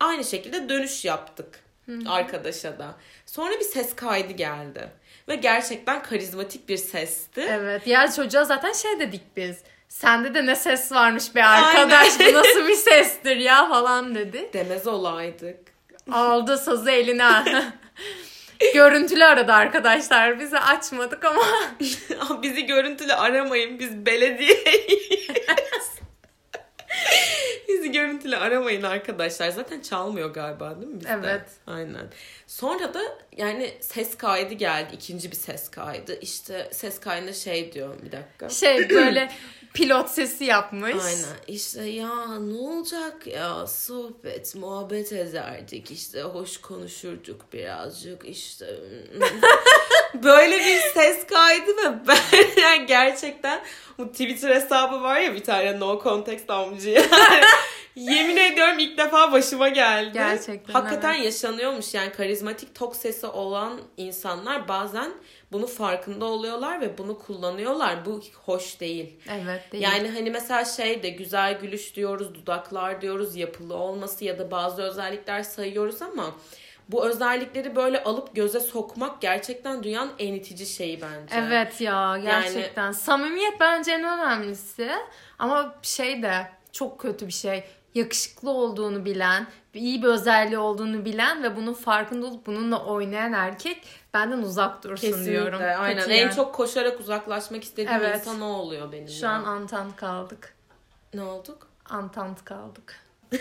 [0.00, 1.60] Aynı şekilde dönüş yaptık
[2.06, 2.94] arkadaşa da.
[3.26, 4.88] Sonra bir ses kaydı geldi.
[5.30, 7.40] Ve gerçekten karizmatik bir sesti.
[7.40, 7.82] Evet.
[7.84, 9.58] Diğer çocuğa zaten şey dedik biz.
[9.88, 12.34] Sende de ne ses varmış be arkadaş Aynen.
[12.34, 14.50] bu nasıl bir sestir ya falan dedi.
[14.52, 15.58] Demez olaydık.
[16.12, 17.44] Aldı sazı eline.
[18.74, 20.40] görüntülü aradı arkadaşlar.
[20.40, 21.42] Bizi açmadık ama.
[22.42, 23.78] Bizi görüntülü aramayın.
[23.78, 25.90] Biz belediyeyiz.
[27.70, 29.50] Bizi görüntülü aramayın arkadaşlar.
[29.50, 31.12] Zaten çalmıyor galiba değil mi bizde?
[31.24, 31.42] Evet.
[31.66, 32.06] Aynen.
[32.46, 33.00] Sonra da
[33.36, 34.94] yani ses kaydı geldi.
[34.94, 36.20] ikinci bir ses kaydı.
[36.20, 38.48] İşte ses kaydında şey diyor bir dakika.
[38.48, 39.30] Şey böyle
[39.74, 41.04] pilot sesi yapmış.
[41.04, 41.36] Aynen.
[41.48, 45.90] İşte ya ne olacak ya sohbet, muhabbet ederdik.
[45.90, 48.28] işte hoş konuşurduk birazcık.
[48.28, 48.66] işte
[50.14, 52.16] böyle bir ses kaydı ve ben
[52.62, 53.60] yani gerçekten
[53.98, 57.44] bu Twitter hesabı var ya bir tane no context amcı yani.
[57.94, 60.10] Yemin ediyorum ilk defa başıma geldi.
[60.14, 60.72] Gerçekten.
[60.72, 61.24] Hakikaten evet.
[61.24, 65.12] yaşanıyormuş yani karizmatik tok sesi olan insanlar bazen
[65.52, 68.06] bunu farkında oluyorlar ve bunu kullanıyorlar.
[68.06, 69.20] Bu hoş değil.
[69.28, 69.84] Evet değil.
[69.84, 74.82] Yani hani mesela şey de güzel gülüş diyoruz, dudaklar diyoruz, yapılı olması ya da bazı
[74.82, 76.34] özellikler sayıyoruz ama
[76.88, 81.34] bu özellikleri böyle alıp göze sokmak gerçekten dünyanın en itici şeyi bence.
[81.36, 82.82] Evet ya gerçekten.
[82.82, 82.94] Yani...
[82.94, 84.90] Samimiyet bence en önemlisi.
[85.38, 87.64] Ama şey de çok kötü bir şey.
[87.94, 93.82] Yakışıklı olduğunu bilen, iyi bir özelliği olduğunu bilen ve bunun farkında olup bununla oynayan erkek
[94.14, 95.60] benden uzak dursun Kesinlikle, diyorum.
[95.78, 96.02] Aynen.
[96.02, 96.34] Kötü en yani.
[96.34, 98.16] çok koşarak uzaklaşmak istediğim evet.
[98.16, 99.08] insan o oluyor benim.
[99.08, 99.32] Şu ya.
[99.32, 100.54] an antant kaldık.
[101.14, 101.68] Ne olduk?
[101.84, 103.00] Antant kaldık.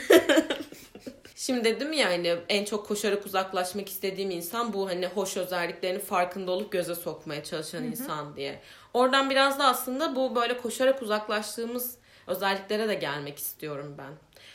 [1.35, 6.51] Şimdi dedim ya hani en çok koşarak uzaklaşmak istediğim insan bu hani hoş özelliklerini farkında
[6.51, 7.87] olup göze sokmaya çalışan Hı-hı.
[7.87, 8.61] insan diye.
[8.93, 14.13] Oradan biraz da aslında bu böyle koşarak uzaklaştığımız özelliklere de gelmek istiyorum ben.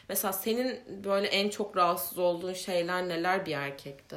[0.09, 4.17] Mesela senin böyle en çok rahatsız olduğun şeyler neler bir erkekte?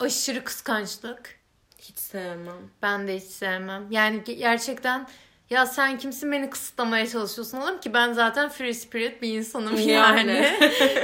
[0.00, 1.38] Aşırı kıskançlık.
[1.78, 2.70] Hiç sevmem.
[2.82, 3.86] Ben de hiç sevmem.
[3.90, 5.06] Yani gerçekten
[5.50, 9.88] ya sen kimsin beni kısıtlamaya çalışıyorsun oğlum ki ben zaten free spirit bir insanım yani.
[9.88, 10.54] yani.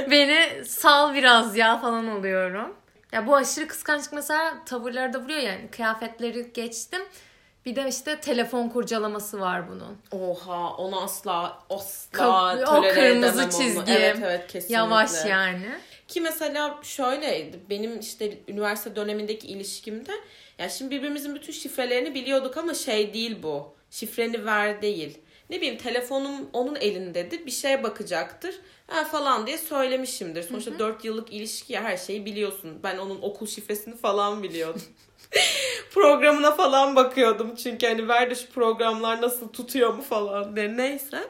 [0.11, 2.75] beni sal biraz ya falan oluyorum.
[3.11, 5.69] Ya bu aşırı kıskançlık mesela tavırları da vuruyor yani.
[5.71, 7.01] Kıyafetleri geçtim.
[7.65, 9.97] Bir de işte telefon kurcalaması var bunun.
[10.21, 13.79] Oha onu asla asla Ka- O kırmızı çizgi.
[13.79, 13.85] Onu.
[13.89, 14.75] Evet evet kesinlikle.
[14.75, 15.65] Yavaş yani.
[16.07, 20.11] Ki mesela şöyleydi benim işte üniversite dönemindeki ilişkimde
[20.59, 25.17] ya şimdi birbirimizin bütün şifrelerini biliyorduk ama şey değil bu şifreni ver değil.
[25.49, 28.55] Ne bileyim telefonum onun elindedir bir şeye bakacaktır
[28.87, 30.43] ha, falan diye söylemişimdir.
[30.43, 30.79] Sonuçta hı hı.
[30.79, 32.79] 4 yıllık ilişki her şeyi biliyorsun.
[32.83, 34.81] Ben onun okul şifresini falan biliyordum.
[35.93, 41.27] Programına falan bakıyordum çünkü hani ver de şu programlar nasıl tutuyor mu falan diye neyse.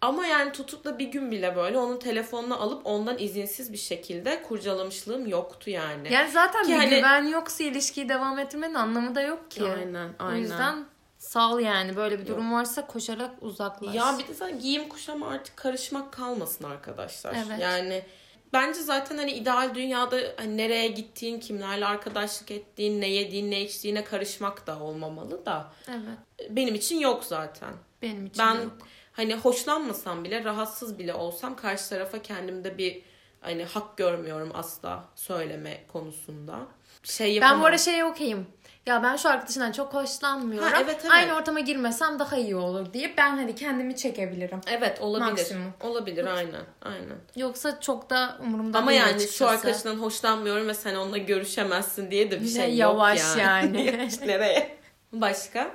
[0.00, 4.42] Ama yani tutup da bir gün bile böyle onun telefonunu alıp ondan izinsiz bir şekilde
[4.42, 6.12] kurcalamışlığım yoktu yani.
[6.12, 6.90] Yani zaten ki bir hani...
[6.90, 9.62] güven yoksa ilişkiyi devam ettirmenin anlamı da yok ki.
[9.62, 10.34] Aynen aynen.
[10.34, 10.84] O yüzden
[11.18, 12.52] Sal yani böyle bir durum Yok.
[12.52, 13.94] varsa koşarak uzaklaş.
[13.94, 17.34] Ya bir de zaten giyim kuşama artık karışmak kalmasın arkadaşlar.
[17.46, 17.60] Evet.
[17.60, 18.04] Yani
[18.52, 24.04] bence zaten hani ideal dünyada hani nereye gittiğin, kimlerle arkadaşlık ettiğin, ne yediğin, ne içtiğine
[24.04, 25.72] karışmak da olmamalı da.
[25.88, 26.50] Evet.
[26.50, 27.74] Benim için yok zaten.
[28.02, 28.72] Benim için ben, yok.
[29.12, 33.02] hani hoşlanmasam bile, rahatsız bile olsam karşı tarafa kendimde bir
[33.40, 36.58] hani hak görmüyorum asla söyleme konusunda.
[37.02, 37.56] Şey yapamam.
[37.56, 38.46] Ben bu arada şeye okeyim
[38.88, 40.72] ya ben şu arkadaşından çok hoşlanmıyorum.
[40.72, 41.12] Ha, evet, evet.
[41.12, 44.60] Aynı ortama girmesem daha iyi olur diye ben hani kendimi çekebilirim.
[44.66, 45.30] Evet olabilir.
[45.30, 45.74] Maksimum.
[45.80, 46.64] Olabilir aynen.
[46.82, 47.18] Aynen.
[47.36, 49.36] Yoksa çok da umurumda Ama değil yani açıkçası.
[49.38, 53.86] şu arkadaşından hoşlanmıyorum ve sen onunla görüşemezsin diye de bir şey yavaş yok yani.
[53.86, 54.08] yani.
[54.26, 54.78] Nereye?
[55.12, 55.70] Başka?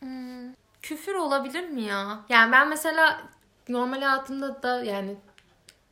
[0.00, 2.18] Hmm, küfür olabilir mi ya?
[2.28, 3.20] Yani ben mesela
[3.68, 5.16] normal hayatımda da yani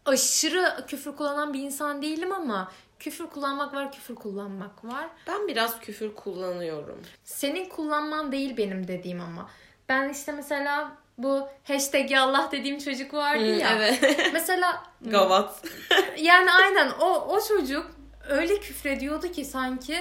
[0.07, 5.09] aşırı küfür kullanan bir insan değilim ama Küfür kullanmak var, küfür kullanmak var.
[5.27, 7.01] Ben biraz küfür kullanıyorum.
[7.25, 9.51] Senin kullanman değil benim dediğim ama.
[9.89, 13.71] Ben işte mesela bu hashtag Allah dediğim çocuk vardı hmm, ya.
[13.77, 14.21] Evet.
[14.33, 15.65] Mesela Gavat.
[16.19, 17.91] yani aynen o o çocuk
[18.29, 19.99] öyle küfrediyordu ki sanki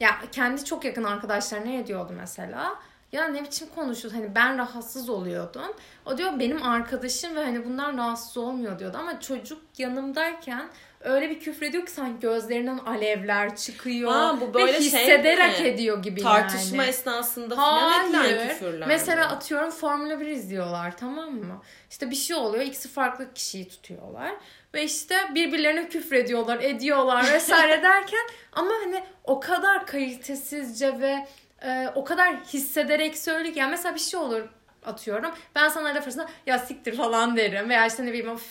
[0.00, 2.78] ya kendi çok yakın arkadaşlarına ediyordu mesela.
[3.14, 4.20] Ya ne biçim konuşuyorsun?
[4.20, 5.76] Hani ben rahatsız oluyordum.
[6.06, 8.96] O diyor benim arkadaşım ve hani bunlar rahatsız olmuyor diyordu.
[9.00, 10.68] Ama çocuk yanımdayken
[11.00, 14.12] öyle bir küfrediyor ki sanki gözlerinden alevler çıkıyor.
[14.14, 16.90] Aa, bu böyle ve şey hissederek şey ediyor gibi Tartışma yani.
[16.90, 18.88] esnasında falan edilen küfürler.
[18.88, 21.62] Mesela atıyorum Formula 1 izliyorlar tamam mı?
[21.90, 22.64] İşte bir şey oluyor.
[22.64, 24.32] ikisi farklı kişiyi tutuyorlar.
[24.74, 31.26] Ve işte birbirlerine küfrediyorlar, ediyorlar vesaire derken ama hani o kadar kalitesizce ve
[31.64, 34.42] e, o kadar hissederek söylüyor ki yani mesela bir şey olur
[34.86, 35.30] atıyorum.
[35.54, 38.42] Ben sana laf arasında ya siktir falan derim veya işte ne bileyim of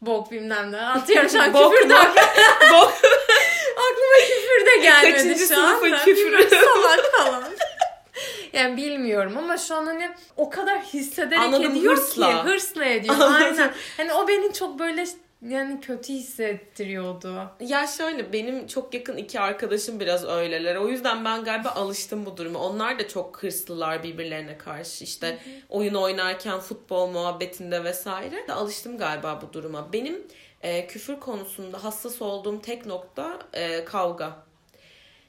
[0.00, 1.94] bok bilmem ne atıyorum şu an küfür de
[2.72, 2.92] bok.
[3.76, 5.80] aklıma küfür de gelmedi Kaçıncı şu an.
[5.80, 6.48] Kaçıncı?
[6.50, 7.44] Salak falan.
[8.52, 12.28] yani bilmiyorum ama şu an hani o kadar hissederek Anladım, ediyor hırsla.
[12.44, 13.14] ki hırsla ediyor.
[13.20, 13.72] Aynen.
[13.96, 15.06] Hani o beni çok böyle
[15.42, 17.50] yani kötü hissettiriyordu.
[17.60, 20.76] Ya şöyle benim çok yakın iki arkadaşım biraz öyleler.
[20.76, 22.58] O yüzden ben galiba alıştım bu duruma.
[22.58, 25.04] Onlar da çok hırslılar birbirlerine karşı.
[25.04, 28.48] İşte oyun oynarken futbol muhabbetinde vesaire.
[28.48, 29.92] De alıştım galiba bu duruma.
[29.92, 30.26] Benim
[30.62, 34.36] e, küfür konusunda hassas olduğum tek nokta e, kavga.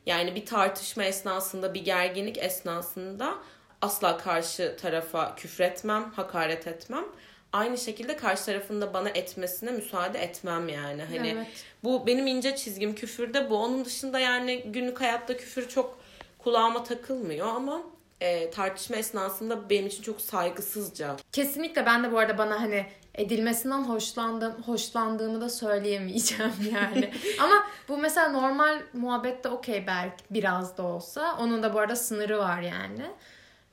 [0.06, 3.36] Yani bir tartışma esnasında, bir gerginlik esnasında
[3.82, 7.06] asla karşı tarafa küfretmem, hakaret etmem
[7.54, 11.04] aynı şekilde karşı tarafında bana etmesine müsaade etmem yani.
[11.04, 11.48] Hani evet.
[11.84, 13.58] bu benim ince çizgim küfürde bu.
[13.58, 16.00] Onun dışında yani günlük hayatta küfür çok
[16.40, 17.82] kulağıma takılmıyor ama
[18.22, 21.16] e, tartışma esnasında benim için çok saygısızca.
[21.32, 22.86] Kesinlikle ben de bu arada bana hani
[23.16, 27.12] edilmesinden hoşlandım, hoşlandığımı da söyleyemeyeceğim yani.
[27.40, 31.38] Ama bu mesela normal muhabbette okey belki biraz da olsa.
[31.40, 33.06] Onun da bu arada sınırı var yani.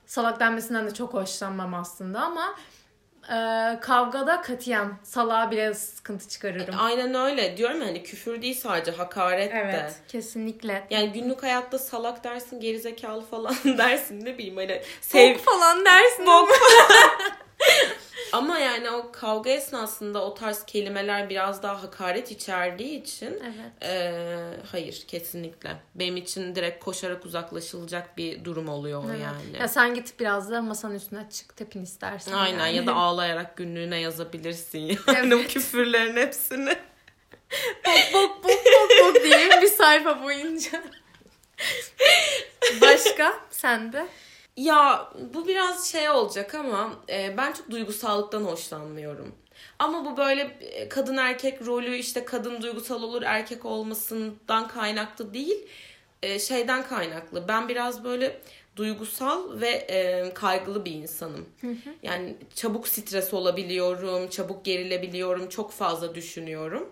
[0.07, 2.55] Salak denmesinden de çok hoşlanmam aslında ama
[3.29, 6.75] e, kavgada katiyen salağa bile sıkıntı çıkarırım.
[6.79, 7.57] Aynen öyle.
[7.57, 9.59] Diyorum ya hani küfür değil sadece hakaret de.
[9.59, 10.87] Evet kesinlikle.
[10.91, 16.27] Yani günlük hayatta salak dersin, gerizekalı falan dersin ne bileyim hani sev Bok falan dersin.
[16.27, 16.49] Bok
[18.33, 23.73] Ama yani o kavga esnasında o tarz kelimeler biraz daha hakaret içerdiği için Evet.
[23.83, 25.77] eee, hayır kesinlikle.
[25.95, 29.21] Benim için direkt koşarak uzaklaşılacak bir durum oluyor o Evet.
[29.23, 29.61] yani.
[29.61, 32.33] Ya sen git biraz da masanın üstüne çık tepin istersen.
[32.33, 32.77] Aynen yani.
[32.77, 35.47] ya da ağlayarak günlüğüne yazabilirsin yani Evet.
[35.47, 36.77] o küfürlerin hepsini.
[37.87, 40.83] bok bok bok bok bok diye bir sayfa boyunca.
[42.81, 43.35] Başka?
[43.51, 44.07] Sen de?
[44.57, 49.35] Ya bu biraz şey olacak ama e, ben çok duygusallıktan hoşlanmıyorum.
[49.79, 55.67] Ama bu böyle e, kadın erkek rolü işte kadın duygusal olur erkek olmasından kaynaklı değil.
[56.23, 57.49] E, şeyden kaynaklı.
[57.49, 58.41] Ben biraz böyle
[58.77, 61.49] duygusal ve e, kaygılı bir insanım.
[62.03, 66.89] Yani çabuk stres olabiliyorum, çabuk gerilebiliyorum, çok fazla düşünüyorum.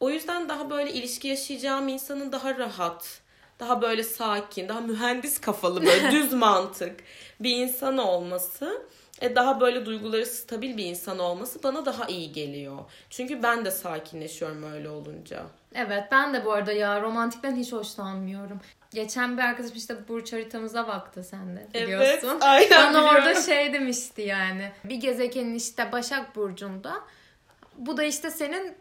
[0.00, 3.19] O yüzden daha böyle ilişki yaşayacağım insanın daha rahat,
[3.60, 7.00] daha böyle sakin, daha mühendis kafalı böyle düz mantık
[7.40, 8.82] bir insan olması,
[9.20, 12.78] e, daha böyle duyguları stabil bir insan olması bana daha iyi geliyor.
[13.10, 15.42] Çünkü ben de sakinleşiyorum öyle olunca.
[15.74, 18.60] Evet ben de bu arada ya romantikten hiç hoşlanmıyorum.
[18.94, 22.38] Geçen bir arkadaşım işte burç haritamıza baktı sen de biliyorsun.
[22.40, 23.42] aynen Bana orada biliyorum.
[23.42, 24.72] şey demişti yani.
[24.84, 26.94] Bir gezegenin işte Başak Burcu'nda.
[27.76, 28.74] Bu da işte senin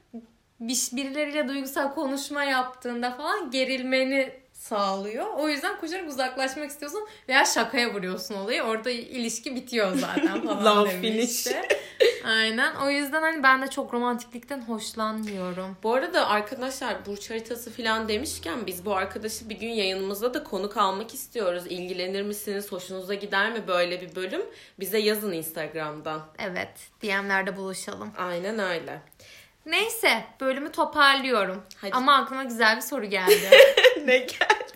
[0.59, 4.31] bir- birileriyle duygusal konuşma yaptığında falan gerilmeni
[4.69, 5.25] sağlıyor.
[5.37, 8.63] O yüzden koşarak uzaklaşmak istiyorsun veya şakaya vuruyorsun olayı.
[8.63, 11.47] Orada ilişki bitiyor zaten falan Love finish.
[12.25, 12.75] Aynen.
[12.75, 15.77] O yüzden hani ben de çok romantiklikten hoşlanmıyorum.
[15.83, 20.77] Bu arada arkadaşlar burç haritası falan demişken biz bu arkadaşı bir gün yayınımızda da konuk
[20.77, 21.63] almak istiyoruz.
[21.69, 22.71] İlgilenir misiniz?
[22.71, 24.41] Hoşunuza gider mi böyle bir bölüm?
[24.79, 26.21] Bize yazın Instagram'dan.
[26.39, 26.69] Evet.
[27.03, 28.11] DM'lerde buluşalım.
[28.17, 29.01] Aynen öyle.
[29.65, 31.63] Neyse bölümü toparlıyorum.
[31.81, 31.91] Hadi.
[31.93, 33.49] Ama aklıma güzel bir soru geldi.
[34.05, 34.73] ne geldi?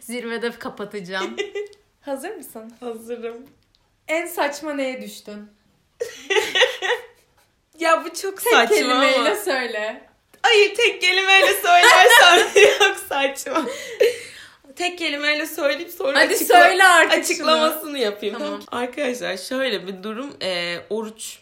[0.00, 1.36] Zirvede kapatacağım.
[2.00, 2.72] Hazır mısın?
[2.80, 3.46] Hazırım.
[4.08, 5.50] En saçma neye düştün?
[7.78, 9.36] Ya bu çok Tek saçma kelimeyle ama.
[9.36, 10.02] söyle.
[10.42, 13.66] Hayır tek kelimeyle söylersem yok saçma.
[14.76, 18.36] Tek kelimeyle söyleyip sonra Hadi açıkla- söyle artık açıklamasını yapayım.
[18.38, 18.60] Tamam.
[18.72, 20.36] Arkadaşlar şöyle bir durum.
[20.42, 21.38] e, oruç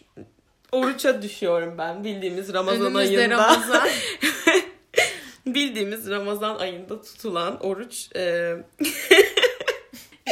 [0.71, 3.37] oruça düşüyorum ben bildiğimiz Ramazan Önümüzde ayında.
[3.37, 3.89] Ramazan.
[5.45, 8.09] Bildiğimiz Ramazan ayında tutulan oruç.
[8.15, 8.53] e,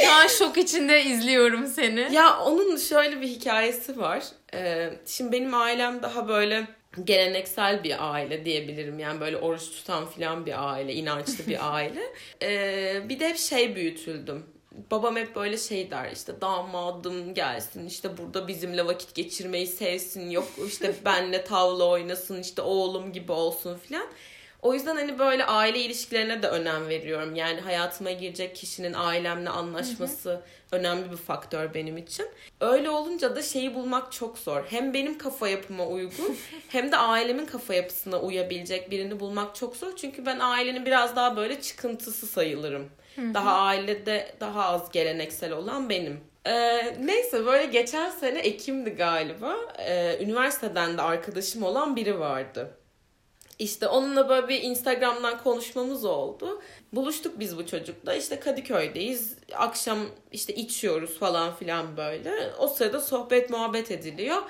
[0.04, 2.08] Şu an şok içinde izliyorum seni.
[2.14, 4.24] Ya onun şöyle bir hikayesi var.
[4.54, 6.66] Ee, şimdi benim ailem daha böyle
[7.04, 8.98] geleneksel bir aile diyebilirim.
[8.98, 12.02] Yani böyle oruç tutan filan bir aile, inançlı bir aile.
[12.42, 14.46] Ee, bir de hep şey büyütüldüm.
[14.90, 20.48] Babam hep böyle şey der işte damadım gelsin işte burada bizimle vakit geçirmeyi sevsin yok
[20.66, 24.06] işte benle tavla oynasın işte oğlum gibi olsun filan.
[24.62, 27.34] O yüzden hani böyle aile ilişkilerine de önem veriyorum.
[27.34, 30.40] Yani hayatıma girecek kişinin ailemle anlaşması
[30.72, 32.26] önemli bir faktör benim için.
[32.60, 34.64] Öyle olunca da şeyi bulmak çok zor.
[34.70, 36.36] Hem benim kafa yapıma uygun
[36.68, 39.96] hem de ailemin kafa yapısına uyabilecek birini bulmak çok zor.
[39.96, 42.88] Çünkü ben ailenin biraz daha böyle çıkıntısı sayılırım.
[43.34, 46.20] Daha ailede daha az geleneksel olan benim.
[46.46, 49.56] Ee, neyse böyle geçen sene Ekim'di galiba.
[49.78, 52.70] Ee, üniversiteden de arkadaşım olan biri vardı.
[53.58, 56.62] İşte onunla böyle bir Instagram'dan konuşmamız oldu.
[56.92, 58.14] Buluştuk biz bu çocukla.
[58.14, 59.36] İşte Kadıköy'deyiz.
[59.54, 59.98] Akşam
[60.32, 62.52] işte içiyoruz falan filan böyle.
[62.58, 64.42] O sırada sohbet muhabbet ediliyor.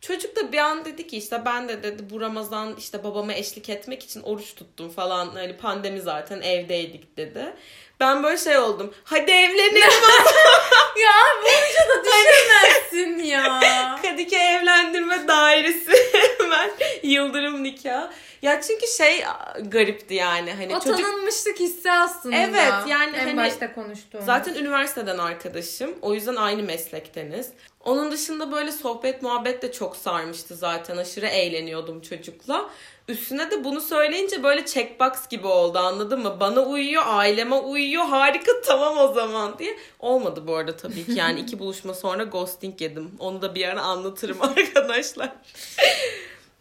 [0.00, 3.68] Çocuk da bir an dedi ki işte ben de dedi bu Ramazan işte babama eşlik
[3.68, 5.28] etmek için oruç tuttum falan.
[5.28, 7.54] Hani pandemi zaten evdeydik dedi.
[8.00, 8.94] Ben böyle şey oldum.
[9.04, 9.74] Hadi evlenelim
[11.02, 13.60] Ya boyunca da düşünmezsin ya.
[14.02, 15.92] Kadıköy evlendirme dairesi
[16.38, 16.70] hemen
[17.02, 18.10] yıldırım nikah.
[18.42, 19.24] Ya çünkü şey
[19.64, 22.36] garipti yani hani o çocuk tanınmışlık hissi aslında.
[22.36, 24.26] Evet, yani en hani- başta konuştuğumuz.
[24.26, 25.94] zaten üniversiteden arkadaşım.
[26.02, 27.50] O yüzden aynı meslekteniz.
[27.84, 30.96] Onun dışında böyle sohbet muhabbet de çok sarmıştı zaten.
[30.96, 32.70] Aşırı eğleniyordum çocukla.
[33.08, 36.36] Üstüne de bunu söyleyince böyle checkbox gibi oldu anladın mı?
[36.40, 38.04] Bana uyuyor, aileme uyuyor.
[38.04, 39.76] Harika tamam o zaman diye.
[40.00, 41.12] Olmadı bu arada tabii ki.
[41.12, 43.10] Yani iki buluşma sonra ghosting yedim.
[43.18, 45.32] Onu da bir ara anlatırım arkadaşlar.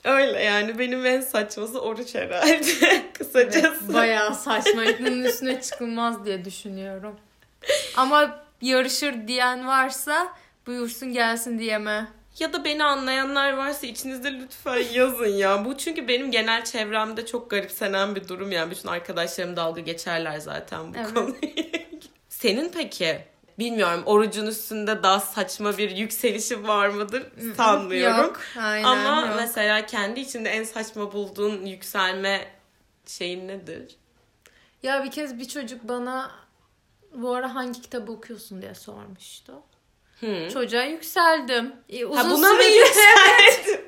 [0.05, 2.61] Öyle yani benim en saçması oruç herhalde.
[3.13, 3.67] Kısacası.
[3.83, 4.83] Evet, bayağı saçma.
[4.99, 7.15] Bunun üstüne çıkılmaz diye düşünüyorum.
[7.97, 10.27] Ama yarışır diyen varsa
[10.67, 12.07] buyursun gelsin diyeme.
[12.39, 15.65] Ya da beni anlayanlar varsa içinizde lütfen yazın ya.
[15.65, 18.71] Bu çünkü benim genel çevremde çok garipsenen bir durum yani.
[18.71, 21.13] Bütün arkadaşlarım dalga geçerler zaten bu Evet.
[21.13, 21.35] konuyu.
[22.29, 23.19] Senin peki?
[23.59, 27.23] Bilmiyorum orucun üstünde daha saçma bir yükselişi var mıdır
[27.57, 28.17] sanmıyorum.
[28.17, 29.35] Yok, aynen Ama yok.
[29.37, 32.47] mesela kendi içinde en saçma bulduğun yükselme
[33.05, 33.95] şeyin nedir?
[34.83, 36.31] Ya bir kez bir çocuk bana
[37.13, 39.53] bu ara hangi kitabı okuyorsun diye sormuştu.
[40.19, 40.49] Hı.
[40.53, 41.73] Çocuğa yükseldim.
[41.89, 43.85] E, Uzun Ha buna mı süre- yükseldin?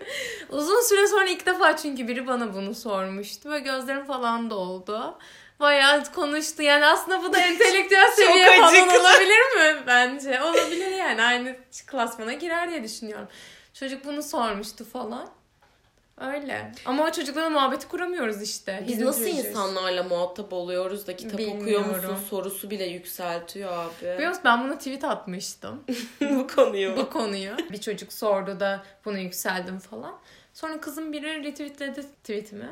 [0.50, 5.18] Uzun süre sonra ilk defa çünkü biri bana bunu sormuştu ve gözlerim falan doldu.
[5.60, 6.62] Bayağı konuştu.
[6.64, 9.84] Yani aslında bu da entelektüel seviye falan olabilir mi?
[9.88, 11.24] Bence olabilir yani.
[11.24, 11.56] Aynı
[11.88, 13.28] klasmana girer diye düşünüyorum.
[13.74, 15.30] Çocuk bunu sormuştu falan.
[16.22, 16.72] Öyle.
[16.86, 18.84] Ama o çocuklarla muhabbeti kuramıyoruz işte.
[18.88, 21.88] Biz nasıl insanlarla muhatap oluyoruz da kitap okuyor Bilmiyorum.
[21.88, 24.14] musun sorusu bile yükseltiyor abi.
[24.16, 25.84] Biliyor musun ben bunu tweet atmıştım.
[26.22, 26.98] bu konuyu.
[26.98, 27.58] bu konuyu.
[27.72, 30.14] Bir çocuk sordu da bunu yükseldim falan.
[30.54, 32.70] Sonra kızım biri retweetledi tweetimi.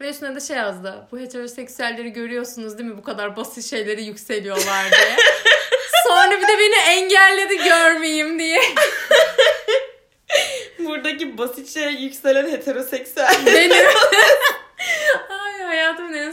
[0.00, 1.08] Ve üstüne de şey yazdı.
[1.12, 2.98] Bu heteroseksüelleri görüyorsunuz değil mi?
[2.98, 5.16] Bu kadar basit şeyleri yükseliyorlar diye.
[6.06, 8.62] Sonra bir de beni engelledi görmeyeyim diye.
[10.78, 13.34] Buradaki basit şey yükselen heteroseksüel.
[13.46, 13.86] Benim.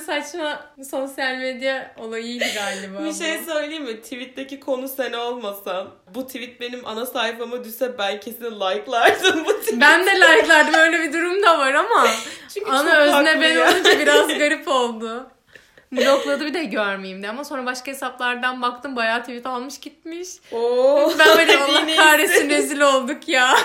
[0.05, 3.03] Saçma sosyal medya olayıydı galiba.
[3.03, 4.01] Bir şey söyleyeyim mi?
[4.01, 5.87] Tweet'teki konu sen olmasan.
[6.15, 9.81] Bu tweet benim ana sayfama düşse ben kesin like'lardım bu tweet.
[9.81, 12.07] Ben de like'lardım öyle bir durum da var ama.
[12.53, 13.71] Çünkü Ana özne ben ya.
[13.71, 15.27] olunca biraz garip oldu.
[15.91, 20.29] Blokladı bir de görmeyeyim de ama sonra başka hesaplardan baktım bayağı tweet almış gitmiş.
[20.51, 23.55] Oo, Ben böyle Allah kahretsin rezil olduk ya.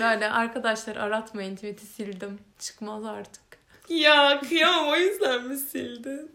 [0.00, 2.38] Böyle arkadaşlar aratmayın tweet'i sildim.
[2.58, 3.44] Çıkmaz artık.
[3.88, 6.34] Ya kıyamam o yüzden mi sildin?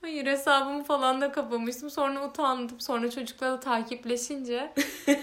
[0.00, 1.90] Hayır hesabımı falan da kapamıştım.
[1.90, 2.80] Sonra utandım.
[2.80, 4.72] Sonra çocuklarla takipleşince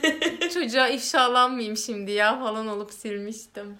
[0.53, 3.77] çocuğa ifşalanmayayım şimdi ya falan olup silmiştim.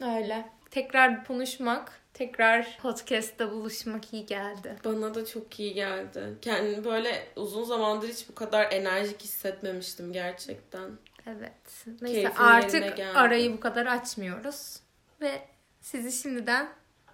[0.00, 0.48] Öyle.
[0.70, 4.76] Tekrar konuşmak, tekrar podcast'ta buluşmak iyi geldi.
[4.84, 6.34] Bana da çok iyi geldi.
[6.42, 10.90] Kendimi böyle uzun zamandır hiç bu kadar enerjik hissetmemiştim gerçekten.
[11.26, 11.86] Evet.
[12.02, 14.76] Neyse Keyfin artık arayı bu kadar açmıyoruz.
[15.20, 15.42] Ve
[15.80, 16.68] sizi şimdiden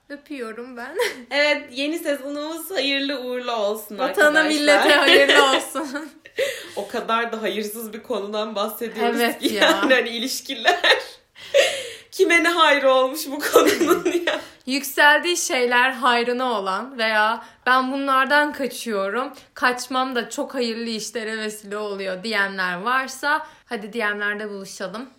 [0.09, 0.97] öpüyorum ben.
[1.31, 4.49] Evet yeni sezonumuz hayırlı uğurlu olsun Vatana arkadaşlar.
[4.49, 6.11] millete hayırlı olsun.
[6.77, 9.63] o kadar da hayırsız bir konudan bahsediyoruz Evet ki ya.
[9.65, 10.81] yani hani ilişkiler.
[12.11, 14.41] Kime ne hayrı olmuş bu konunun ya.
[14.67, 22.23] Yükseldiği şeyler hayrına olan veya ben bunlardan kaçıyorum, kaçmam da çok hayırlı işlere vesile oluyor
[22.23, 25.11] diyenler varsa hadi DM'lerde buluşalım.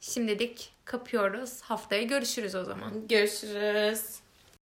[0.00, 1.62] Şimdilik kapıyoruz.
[1.62, 3.08] Haftaya görüşürüz o zaman.
[3.08, 4.00] Görüşürüz.